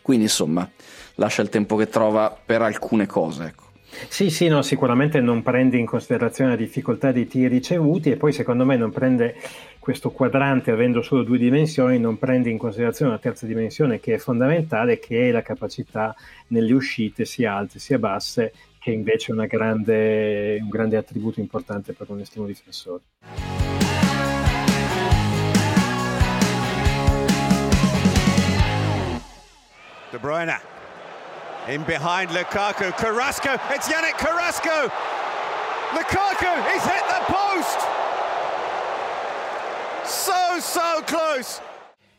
Quindi 0.02 0.26
insomma, 0.26 0.68
lascia 1.16 1.44
il 1.44 1.50
tempo 1.50 1.76
che 1.76 1.88
trova 1.88 2.36
per 2.46 2.62
alcune 2.62 3.06
cose. 3.06 3.44
Ecco. 3.46 3.63
Sì, 4.10 4.30
sì, 4.30 4.48
no, 4.48 4.62
sicuramente 4.62 5.20
non 5.22 5.42
prende 5.42 5.78
in 5.78 5.86
considerazione 5.86 6.52
la 6.52 6.56
difficoltà 6.56 7.12
dei 7.12 7.28
tiri 7.28 7.48
ricevuti 7.48 8.12
e 8.12 8.18
poi 8.18 8.32
secondo 8.32 8.66
me 8.66 8.76
non 8.76 8.92
prende 8.92 9.36
questo 9.80 10.12
quadrante 10.12 10.72
avendo 10.72 11.02
solo 11.02 11.24
due 11.24 11.38
dimensioni, 11.38 12.00
non 12.00 12.18
prende 12.18 12.50
in 12.50 12.58
considerazione 12.58 13.12
una 13.12 13.20
terza 13.20 13.46
dimensione 13.46 14.00
che 14.00 14.14
è 14.14 14.18
fondamentale, 14.18 15.00
che 15.00 15.30
è 15.30 15.32
la 15.32 15.42
capacità 15.42 16.16
nelle 16.48 16.74
uscite 16.74 17.26
sia 17.26 17.56
alte 17.56 17.80
sia 17.80 18.00
basse, 18.00 18.54
che 18.80 18.92
invece 18.92 19.34
è 19.34 19.48
grande, 19.48 20.58
un 20.62 20.70
grande 20.70 20.98
attributo 20.98 21.40
importante 21.40 21.94
per 21.94 22.10
un 22.10 22.20
estimo 22.20 22.46
difensore. 22.46 23.02
De 30.12 30.20
Bruyne 30.20 30.73
In 31.68 31.82
behind 31.86 32.30
Lukaku, 32.32 32.92
Carrasco, 32.98 33.54
it's 33.74 33.88
Yannick 33.88 34.18
Carrasco! 34.18 34.92
Lukaku, 35.94 36.52
he's 36.70 36.84
hit 36.84 37.04
the 37.08 37.24
post! 37.32 37.80
So, 40.04 40.60
so 40.60 41.02
close! 41.06 41.62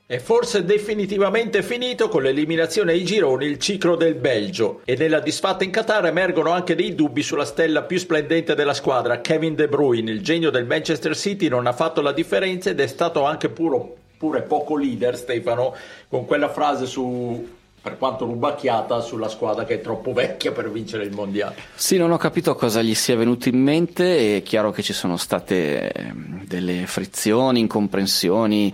È 0.07 0.17
forse 0.17 0.65
definitivamente 0.65 1.63
finito 1.63 2.09
con 2.09 2.23
l'eliminazione 2.23 2.93
ai 2.93 3.05
gironi 3.05 3.45
il 3.45 3.59
ciclo 3.59 3.97
del 3.97 4.15
Belgio 4.15 4.81
e 4.87 4.97
nella 4.97 5.21
disfatta 5.21 5.63
in 5.63 5.71
Qatar 5.71 6.07
emergono 6.07 6.51
anche 6.51 6.75
dei 6.75 6.95
dubbi 6.95 7.23
sulla 7.23 7.45
stella 7.45 7.83
più 7.83 7.99
splendente 7.99 8.55
della 8.55 8.73
squadra, 8.73 9.21
Kevin 9.21 9.55
De 9.55 9.69
Bruyne. 9.69 10.11
Il 10.11 10.23
genio 10.23 10.49
del 10.49 10.65
Manchester 10.65 11.15
City 11.15 11.49
non 11.49 11.67
ha 11.67 11.73
fatto 11.75 12.01
la 12.01 12.13
differenza 12.13 12.71
ed 12.71 12.81
è 12.81 12.87
stato 12.87 13.25
anche 13.25 13.51
puro, 13.51 13.95
pure 14.17 14.41
poco 14.41 14.75
leader, 14.75 15.19
Stefano, 15.19 15.75
con 16.09 16.25
quella 16.25 16.49
frase 16.49 16.87
su 16.87 17.63
per 17.85 17.99
quanto 17.99 18.25
rubacchiata 18.25 19.03
sulla 19.03 19.29
squadra 19.29 19.67
che 19.67 19.75
è 19.75 19.81
troppo 19.83 20.15
vecchia 20.15 20.53
per 20.53 20.73
vincere 20.73 21.05
il 21.05 21.13
mondiale. 21.13 21.57
Sì, 21.75 21.99
non 21.99 22.13
ho 22.13 22.17
capito 22.17 22.55
cosa 22.55 22.81
gli 22.81 22.95
sia 22.95 23.15
venuto 23.15 23.51
in 23.51 23.63
mente, 23.63 24.39
è 24.39 24.43
chiaro 24.43 24.71
che 24.71 24.83
ci 24.83 24.95
sono 24.95 25.19
state 25.19 25.93
ehm, 25.93 26.47
delle 26.47 26.87
frizioni, 26.87 27.61
incomprensioni, 27.61 28.73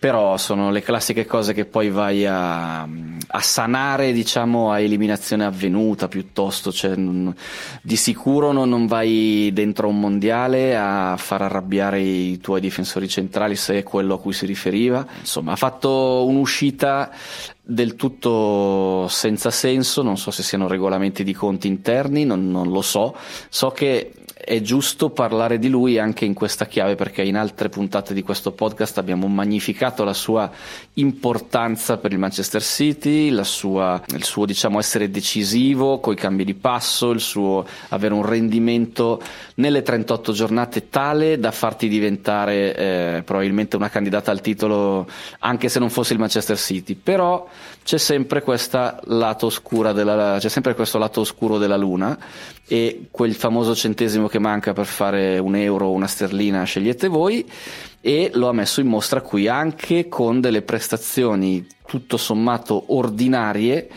però 0.00 0.38
sono 0.38 0.70
le 0.70 0.80
classiche 0.80 1.26
cose 1.26 1.52
che 1.52 1.66
poi 1.66 1.90
vai 1.90 2.24
a, 2.24 2.80
a 2.84 3.40
sanare 3.40 4.12
diciamo 4.12 4.72
a 4.72 4.80
eliminazione 4.80 5.44
avvenuta 5.44 6.08
piuttosto 6.08 6.72
cioè, 6.72 6.96
non, 6.96 7.34
di 7.82 7.96
sicuro 7.96 8.50
non, 8.50 8.70
non, 8.70 8.86
vai 8.86 9.50
dentro 9.52 9.88
un 9.88 10.00
mondiale 10.00 10.74
a 10.74 11.16
far 11.18 11.42
arrabbiare 11.42 12.00
i 12.00 12.38
tuoi 12.38 12.62
difensori 12.62 13.08
centrali 13.08 13.56
se 13.56 13.76
è 13.76 13.82
quello 13.82 14.14
a 14.14 14.20
cui 14.20 14.32
si 14.32 14.46
riferiva. 14.46 15.06
Insomma 15.18 15.52
ha 15.52 15.56
fatto 15.56 16.24
un'uscita 16.26 17.10
del 17.60 17.94
tutto 17.94 19.06
senza 19.06 19.50
senso, 19.50 20.00
non 20.00 20.16
so 20.16 20.30
se 20.30 20.42
siano 20.42 20.66
regolamenti 20.66 21.22
di 21.22 21.34
conti 21.34 21.68
interni, 21.68 22.24
non, 22.24 22.50
non 22.50 22.70
lo 22.70 22.80
so, 22.80 23.14
so 23.50 23.70
che 23.70 24.12
è 24.44 24.60
giusto 24.60 25.10
parlare 25.10 25.58
di 25.58 25.68
lui 25.68 25.98
anche 25.98 26.24
in 26.24 26.34
questa 26.34 26.66
chiave 26.66 26.94
perché 26.94 27.22
in 27.22 27.36
altre 27.36 27.68
puntate 27.68 28.14
di 28.14 28.22
questo 28.22 28.52
podcast 28.52 28.98
abbiamo 28.98 29.26
magnificato 29.28 30.02
la 30.02 30.14
sua 30.14 30.50
importanza 30.94 31.98
per 31.98 32.12
il 32.12 32.18
Manchester 32.18 32.62
City, 32.62 33.30
sua, 33.44 34.02
il 34.14 34.24
suo 34.24 34.46
diciamo, 34.46 34.78
essere 34.78 35.10
decisivo 35.10 36.00
coi 36.00 36.16
cambi 36.16 36.44
di 36.44 36.54
passo, 36.54 37.10
il 37.10 37.20
suo 37.20 37.66
avere 37.88 38.14
un 38.14 38.24
rendimento 38.24 39.20
nelle 39.56 39.82
38 39.82 40.32
giornate 40.32 40.88
tale 40.88 41.38
da 41.38 41.50
farti 41.50 41.88
diventare 41.88 42.76
eh, 42.76 43.22
probabilmente 43.22 43.76
una 43.76 43.90
candidata 43.90 44.30
al 44.30 44.40
titolo 44.40 45.06
anche 45.40 45.68
se 45.68 45.78
non 45.78 45.90
fosse 45.90 46.14
il 46.14 46.18
Manchester 46.18 46.58
City, 46.58 46.94
però 46.94 47.48
c'è 47.82 47.98
sempre, 47.98 48.42
della, 48.42 50.36
c'è 50.38 50.48
sempre 50.48 50.74
questo 50.74 50.98
lato 50.98 51.20
oscuro 51.20 51.58
della 51.58 51.76
luna 51.76 52.18
e 52.72 53.08
quel 53.10 53.34
famoso 53.34 53.74
centesimo 53.74 54.28
che 54.28 54.38
manca 54.38 54.72
per 54.72 54.86
fare 54.86 55.40
un 55.40 55.56
euro 55.56 55.86
o 55.86 55.90
una 55.90 56.06
sterlina 56.06 56.62
scegliete 56.62 57.08
voi 57.08 57.44
e 58.00 58.30
lo 58.34 58.48
ha 58.48 58.52
messo 58.52 58.80
in 58.80 58.86
mostra 58.86 59.22
qui 59.22 59.48
anche 59.48 60.08
con 60.08 60.40
delle 60.40 60.62
prestazioni 60.62 61.66
tutto 61.84 62.16
sommato 62.16 62.94
ordinarie 62.94 63.88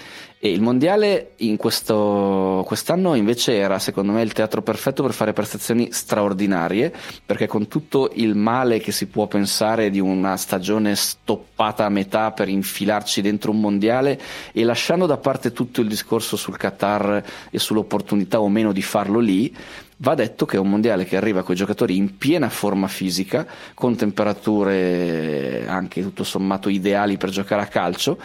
e 0.46 0.52
il 0.52 0.62
mondiale 0.62 1.36
in 1.38 1.56
questo, 1.56 2.64
quest'anno 2.68 3.16
invece 3.16 3.56
era 3.56 3.80
secondo 3.80 4.12
me 4.12 4.24
il 4.24 4.34
teatro 4.34 4.62
perfetto 4.62 5.02
per 5.02 5.14
fare 5.14 5.32
prestazioni 5.32 5.94
straordinarie, 5.94 6.94
perché 7.26 7.48
con 7.48 7.70
tutto 7.70 8.12
il 8.16 8.36
male 8.36 8.80
che 8.82 8.92
si 8.92 9.06
può 9.06 9.28
pensare 9.28 9.90
di 9.90 10.02
una 10.02 10.36
stagione 10.36 10.96
stoppata 10.96 11.86
a 11.86 11.90
metà 11.90 12.32
per 12.32 12.50
infilarci 12.50 13.22
dentro 13.22 13.52
un 13.52 13.62
mondiale 13.62 14.20
e 14.52 14.66
lasciando 14.66 15.06
da 15.06 15.16
parte 15.16 15.54
tutto 15.54 15.80
il 15.80 15.88
discorso 15.88 16.36
sul 16.36 16.58
Qatar 16.58 17.24
e 17.50 17.58
sull'opportunità 17.58 18.42
o 18.42 18.50
meno 18.50 18.74
di 18.74 18.82
farlo 18.82 19.20
lì, 19.20 19.56
Va 19.96 20.16
detto 20.16 20.46
che 20.46 20.58
è 20.58 20.60
un 20.60 20.70
mondiale 20.70 21.06
che 21.06 21.16
arriva 21.16 21.44
con 21.44 21.54
i 21.54 21.58
giocatori 21.58 21.96
in 21.96 22.18
piena 22.18 22.50
forma 22.50 22.90
fisica, 22.90 23.48
con 23.74 23.96
temperature 23.96 25.66
anche 25.66 26.02
tutto 26.02 26.26
sommato 26.26 26.68
ideali 26.68 27.16
per 27.16 27.30
giocare 27.30 27.62
a 27.62 27.68
calcio. 27.68 28.18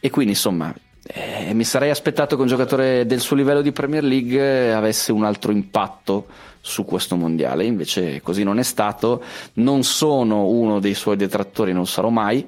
E 0.00 0.10
quindi 0.10 0.32
insomma 0.32 0.74
eh, 1.12 1.54
mi 1.54 1.64
sarei 1.64 1.90
aspettato 1.90 2.36
che 2.36 2.42
un 2.42 2.48
giocatore 2.48 3.06
del 3.06 3.20
suo 3.20 3.36
livello 3.36 3.62
di 3.62 3.72
Premier 3.72 4.04
League 4.04 4.72
avesse 4.72 5.12
un 5.12 5.24
altro 5.24 5.52
impatto 5.52 6.26
su 6.60 6.84
questo 6.84 7.16
mondiale, 7.16 7.64
invece 7.64 8.20
così 8.20 8.42
non 8.42 8.58
è 8.58 8.62
stato, 8.62 9.22
non 9.54 9.82
sono 9.82 10.46
uno 10.46 10.78
dei 10.78 10.94
suoi 10.94 11.16
detrattori, 11.16 11.72
non 11.72 11.86
sarò 11.86 12.10
mai, 12.10 12.46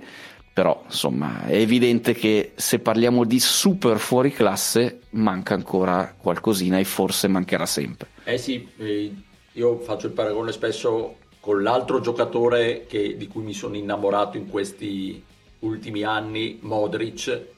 però 0.53 0.83
insomma 0.85 1.45
è 1.47 1.57
evidente 1.57 2.13
che 2.13 2.53
se 2.55 2.79
parliamo 2.79 3.25
di 3.25 3.41
super 3.41 3.99
fuori 3.99 4.31
classe 4.31 5.01
manca 5.11 5.55
ancora 5.55 6.15
qualcosina 6.17 6.79
e 6.79 6.85
forse 6.85 7.27
mancherà 7.29 7.65
sempre. 7.65 8.09
Eh 8.25 8.39
sì, 8.39 8.69
eh, 8.77 9.13
io 9.53 9.79
faccio 9.79 10.07
il 10.07 10.13
paragone 10.13 10.53
spesso 10.53 11.17
con 11.41 11.63
l'altro 11.63 12.01
giocatore 12.01 12.85
che, 12.87 13.17
di 13.17 13.27
cui 13.27 13.43
mi 13.43 13.55
sono 13.55 13.77
innamorato 13.77 14.37
in 14.37 14.49
questi 14.49 15.23
ultimi 15.61 16.03
anni, 16.03 16.59
Modric, 16.61 17.51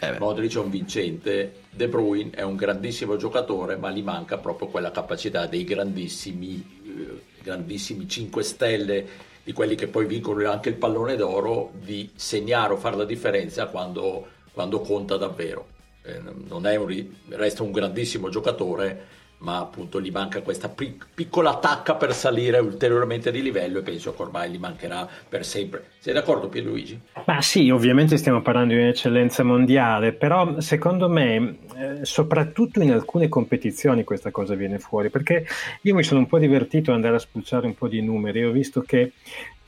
eh 0.00 0.18
Modric 0.18 0.54
è 0.56 0.58
un 0.58 0.70
vincente, 0.70 1.62
De 1.70 1.88
Bruyne 1.88 2.30
è 2.30 2.42
un 2.42 2.56
grandissimo 2.56 3.16
giocatore, 3.16 3.76
ma 3.76 3.90
gli 3.90 4.02
manca 4.02 4.36
proprio 4.38 4.68
quella 4.68 4.90
capacità 4.90 5.46
dei 5.46 5.64
grandissimi, 5.64 6.82
eh, 6.84 7.22
grandissimi 7.42 8.06
5 8.06 8.42
stelle, 8.42 9.06
di 9.42 9.52
quelli 9.52 9.74
che 9.74 9.86
poi 9.86 10.06
vincono 10.06 10.50
anche 10.50 10.68
il 10.68 10.74
pallone 10.74 11.16
d'oro, 11.16 11.70
di 11.72 12.10
segnare 12.14 12.72
o 12.72 12.76
fare 12.76 12.96
la 12.96 13.04
differenza 13.04 13.66
quando, 13.66 14.26
quando 14.52 14.80
conta 14.80 15.16
davvero. 15.16 15.68
Eh, 16.02 16.18
un, 16.18 17.08
resta 17.28 17.62
un 17.62 17.72
grandissimo 17.72 18.28
giocatore, 18.28 19.15
ma 19.38 19.58
appunto 19.58 20.00
gli 20.00 20.10
manca 20.10 20.40
questa 20.40 20.68
pic- 20.68 21.06
piccola 21.14 21.58
tacca 21.58 21.94
per 21.94 22.14
salire 22.14 22.58
ulteriormente 22.58 23.30
di 23.30 23.42
livello 23.42 23.78
e 23.78 23.82
penso 23.82 24.14
che 24.14 24.22
ormai 24.22 24.50
gli 24.50 24.58
mancherà 24.58 25.06
per 25.28 25.44
sempre. 25.44 25.90
Sei 25.98 26.14
d'accordo 26.14 26.48
Pierluigi? 26.48 26.98
Ma 27.24 27.42
sì, 27.42 27.68
ovviamente 27.70 28.16
stiamo 28.16 28.40
parlando 28.40 28.74
di 28.74 28.80
un'eccellenza 28.80 29.42
mondiale, 29.42 30.12
però 30.12 30.60
secondo 30.60 31.08
me 31.08 31.58
eh, 31.76 32.04
soprattutto 32.04 32.80
in 32.80 32.92
alcune 32.92 33.28
competizioni 33.28 34.04
questa 34.04 34.30
cosa 34.30 34.54
viene 34.54 34.78
fuori, 34.78 35.10
perché 35.10 35.46
io 35.82 35.94
mi 35.94 36.02
sono 36.02 36.20
un 36.20 36.26
po' 36.26 36.38
divertito 36.38 36.90
ad 36.90 36.96
andare 36.96 37.16
a 37.16 37.20
spulciare 37.20 37.66
un 37.66 37.74
po' 37.74 37.88
di 37.88 38.00
numeri, 38.00 38.44
ho 38.44 38.50
visto 38.50 38.80
che 38.80 39.12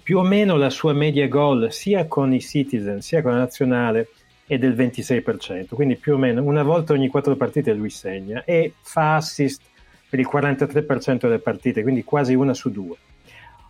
più 0.03 0.19
o 0.19 0.23
meno 0.23 0.57
la 0.57 0.71
sua 0.71 0.95
media 0.95 1.29
gol 1.29 1.71
sia 1.71 2.07
con 2.07 2.33
i 2.33 2.41
Citizen 2.41 3.03
sia 3.03 3.21
con 3.21 3.33
la 3.33 3.39
nazionale 3.39 4.09
è 4.49 4.59
del 4.59 4.75
26%, 4.75 5.75
quindi 5.75 5.97
più 5.97 6.15
o 6.15 6.17
meno 6.17 6.43
una 6.43 6.63
volta 6.63 6.95
ogni 6.95 7.09
quattro 7.09 7.37
partite 7.37 7.73
lui 7.75 7.91
segna 7.91 8.43
e 8.45 8.73
fa 8.81 9.17
assist 9.17 9.63
per 10.09 10.19
il 10.19 10.29
43% 10.31 11.19
delle 11.21 11.39
partite, 11.39 11.83
quindi 11.83 12.03
quasi 12.03 12.35
una 12.35 12.55
su 12.55 12.71
due. 12.71 12.97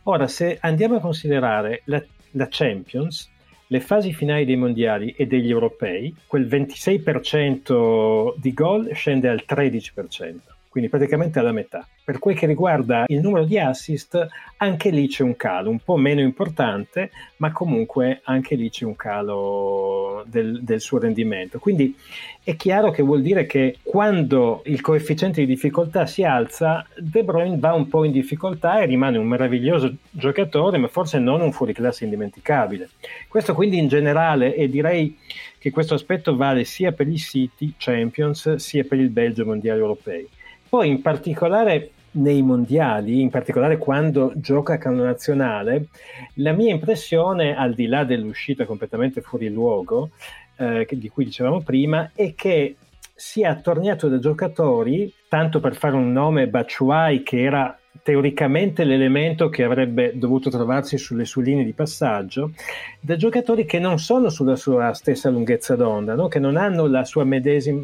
Ora, 0.05 0.29
se 0.29 0.57
andiamo 0.61 0.97
a 0.97 1.01
considerare 1.01 1.83
la, 1.87 2.03
la 2.31 2.47
Champions, 2.49 3.29
le 3.67 3.81
fasi 3.81 4.15
finali 4.15 4.45
dei 4.45 4.57
mondiali 4.57 5.11
e 5.11 5.27
degli 5.27 5.51
europei, 5.51 6.15
quel 6.27 6.47
26% 6.47 8.35
di 8.37 8.55
gol 8.55 8.89
scende 8.95 9.29
al 9.29 9.43
13% 9.47 10.57
quindi 10.69 10.89
praticamente 10.89 11.39
alla 11.39 11.53
metà. 11.53 11.87
Per 12.05 12.19
quel 12.19 12.37
che 12.37 12.47
riguarda 12.47 13.05
il 13.09 13.21
numero 13.21 13.45
di 13.45 13.59
assist, 13.59 14.27
anche 14.59 14.91
lì 14.91 15.09
c'è 15.09 15.23
un 15.23 15.37
calo, 15.37 15.71
un 15.71 15.79
po' 15.79 15.97
meno 15.97 16.21
importante, 16.21 17.11
ma 17.37 17.53
comunque 17.53 18.21
anche 18.25 18.55
lì 18.55 18.71
c'è 18.71 18.85
un 18.85 18.97
calo 18.97 20.25
del, 20.27 20.63
del 20.63 20.81
suo 20.81 20.99
rendimento. 20.99 21.59
Quindi 21.59 21.95
è 22.43 22.57
chiaro 22.57 22.91
che 22.91 23.03
vuol 23.03 23.21
dire 23.21 23.45
che 23.47 23.79
quando 23.83 24.63
il 24.67 24.81
coefficiente 24.81 25.41
di 25.41 25.47
difficoltà 25.47 26.07
si 26.07 26.25
alza, 26.25 26.87
De 26.97 27.23
Bruyne 27.23 27.59
va 27.59 27.75
un 27.75 27.89
po' 27.89 28.05
in 28.05 28.13
difficoltà 28.13 28.81
e 28.81 28.87
rimane 28.87 29.19
un 29.19 29.27
meraviglioso 29.27 29.93
giocatore, 30.11 30.79
ma 30.79 30.89
forse 30.89 31.19
non 31.19 31.41
un 31.41 31.53
fuoriclasse 31.53 32.05
indimenticabile. 32.05 32.89
Questo 33.29 33.55
quindi 33.55 33.79
in 33.79 33.89
generale 33.89 34.55
e 34.55 34.69
direi 34.69 35.17
che 35.59 35.71
questo 35.71 35.95
aspetto 35.95 36.37
vale 36.37 36.65
sia 36.65 36.93
per 36.93 37.07
gli 37.07 37.19
City 37.19 37.75
Champions 37.77 38.55
sia 38.55 38.85
per 38.85 38.99
il 38.99 39.11
Belgio 39.11 39.45
Mondiali 39.45 39.81
Europei. 39.81 40.29
Poi 40.69 40.89
in 40.89 41.01
particolare 41.01 41.93
nei 42.13 42.43
mondiali, 42.43 43.21
in 43.21 43.31
particolare 43.31 43.79
quando 43.79 44.33
gioca 44.37 44.75
a 44.75 44.79
canno 44.79 45.05
nazionale, 45.05 45.87
la 46.35 46.53
mia 46.53 46.73
impressione, 46.73 47.57
al 47.57 47.75
di 47.75 47.87
là 47.87 48.05
dell'uscita 48.05 48.65
completamente 48.65 49.21
fuori 49.21 49.49
luogo, 49.49 50.11
eh, 50.57 50.87
di 50.91 51.09
cui 51.09 51.25
dicevamo 51.25 51.61
prima, 51.63 52.11
è 52.15 52.35
che 52.35 52.77
sia 53.15 53.51
attorniato 53.51 54.09
da 54.09 54.19
giocatori, 54.19 55.13
tanto 55.29 55.61
per 55.61 55.75
fare 55.75 55.97
un 55.97 56.13
nome, 56.13 56.49
Baciuai, 56.49 57.23
che 57.23 57.43
era 57.43 57.78
teoricamente 58.03 58.85
l'elemento 58.85 59.49
che 59.49 59.65
avrebbe 59.65 60.13
dovuto 60.15 60.51
trovarsi 60.51 60.97
sulle 60.97 61.25
sue 61.25 61.43
linee 61.43 61.65
di 61.65 61.73
passaggio, 61.73 62.53
da 63.01 63.17
giocatori 63.17 63.65
che 63.65 63.79
non 63.79 63.99
sono 63.99 64.29
sulla 64.29 64.57
sua 64.57 64.93
stessa 64.95 65.29
lunghezza 65.31 65.77
d'onda, 65.77 66.15
no? 66.15 66.29
che 66.29 66.39
non 66.39 66.57
hanno 66.57 66.87
la, 66.87 67.05
sua 67.05 67.25
medesima, 67.25 67.81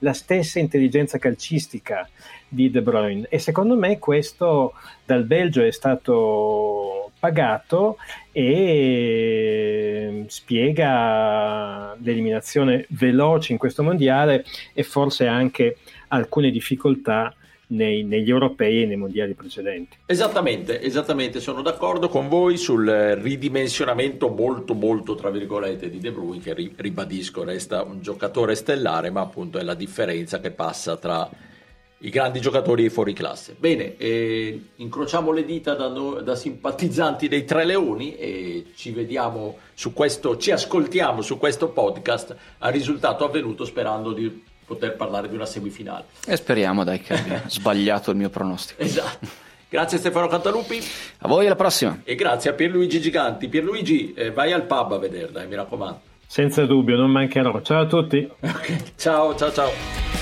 la 0.00 0.12
stessa 0.12 0.58
intelligenza 0.58 1.18
calcistica 1.18 2.08
di 2.48 2.70
De 2.70 2.82
Bruyne. 2.82 3.26
E 3.28 3.38
secondo 3.38 3.76
me 3.76 3.98
questo 3.98 4.72
dal 5.04 5.24
Belgio 5.24 5.62
è 5.62 5.70
stato 5.70 7.12
pagato 7.18 7.98
e 8.32 10.24
spiega 10.28 11.96
l'eliminazione 12.00 12.86
veloce 12.90 13.52
in 13.52 13.58
questo 13.58 13.82
mondiale 13.82 14.44
e 14.72 14.82
forse 14.82 15.26
anche 15.26 15.76
alcune 16.08 16.50
difficoltà 16.50 17.34
nei, 17.68 18.04
negli 18.04 18.30
europei 18.30 18.82
e 18.82 18.86
nei 18.86 18.96
mondiali 18.96 19.34
precedenti. 19.34 19.96
Esattamente, 20.06 20.80
esattamente, 20.80 21.40
sono 21.40 21.62
d'accordo 21.62 22.08
con 22.08 22.28
voi 22.28 22.56
sul 22.56 22.86
ridimensionamento 23.20 24.28
molto 24.28 24.74
molto 24.74 25.14
tra 25.14 25.30
virgolette 25.30 25.90
di 25.90 25.98
De 25.98 26.12
Bruyne 26.12 26.42
che 26.42 26.72
ribadisco 26.76 27.44
resta 27.44 27.82
un 27.82 28.00
giocatore 28.00 28.54
stellare 28.54 29.10
ma 29.10 29.20
appunto 29.20 29.58
è 29.58 29.62
la 29.62 29.74
differenza 29.74 30.40
che 30.40 30.50
passa 30.50 30.96
tra 30.96 31.28
i 32.00 32.10
grandi 32.10 32.40
giocatori 32.40 32.84
e 32.84 32.90
fuori 32.90 33.12
classe. 33.12 33.56
Bene, 33.58 33.96
eh, 33.96 34.66
incrociamo 34.76 35.32
le 35.32 35.44
dita 35.44 35.74
da, 35.74 35.88
no, 35.88 36.20
da, 36.20 36.36
simpatizzanti 36.36 37.26
dei 37.26 37.44
Tre 37.44 37.64
Leoni 37.64 38.16
e 38.16 38.66
ci 38.76 38.92
vediamo 38.92 39.58
su 39.74 39.92
questo, 39.92 40.36
ci 40.36 40.52
ascoltiamo 40.52 41.22
su 41.22 41.38
questo 41.38 41.70
podcast 41.70 42.36
al 42.58 42.72
risultato 42.72 43.24
avvenuto 43.24 43.64
sperando 43.64 44.12
di 44.12 44.44
poter 44.68 44.94
parlare 44.94 45.28
di 45.28 45.34
una 45.34 45.46
semifinale. 45.46 46.04
E 46.26 46.36
speriamo 46.36 46.84
dai 46.84 47.00
che 47.00 47.14
abbia 47.14 47.42
sbagliato 47.48 48.12
il 48.12 48.18
mio 48.18 48.28
pronostico. 48.28 48.80
Esatto. 48.82 49.26
Grazie 49.70 49.98
Stefano 49.98 50.28
Cantalupi. 50.28 50.80
A 51.18 51.28
voi 51.28 51.46
alla 51.46 51.56
prossima. 51.56 52.00
E 52.04 52.14
grazie 52.14 52.50
a 52.50 52.52
Pierluigi 52.52 53.00
Giganti. 53.00 53.48
Pierluigi, 53.48 54.14
eh, 54.14 54.30
vai 54.30 54.52
al 54.52 54.64
pub 54.64 54.92
a 54.92 54.98
vederla, 54.98 55.42
eh, 55.42 55.46
mi 55.46 55.56
raccomando. 55.56 56.00
Senza 56.26 56.64
dubbio, 56.66 56.96
non 56.96 57.10
mancherò. 57.10 57.60
Ciao 57.62 57.82
a 57.82 57.86
tutti. 57.86 58.30
Okay. 58.40 58.82
Ciao, 58.96 59.34
ciao, 59.34 59.52
ciao. 59.52 60.17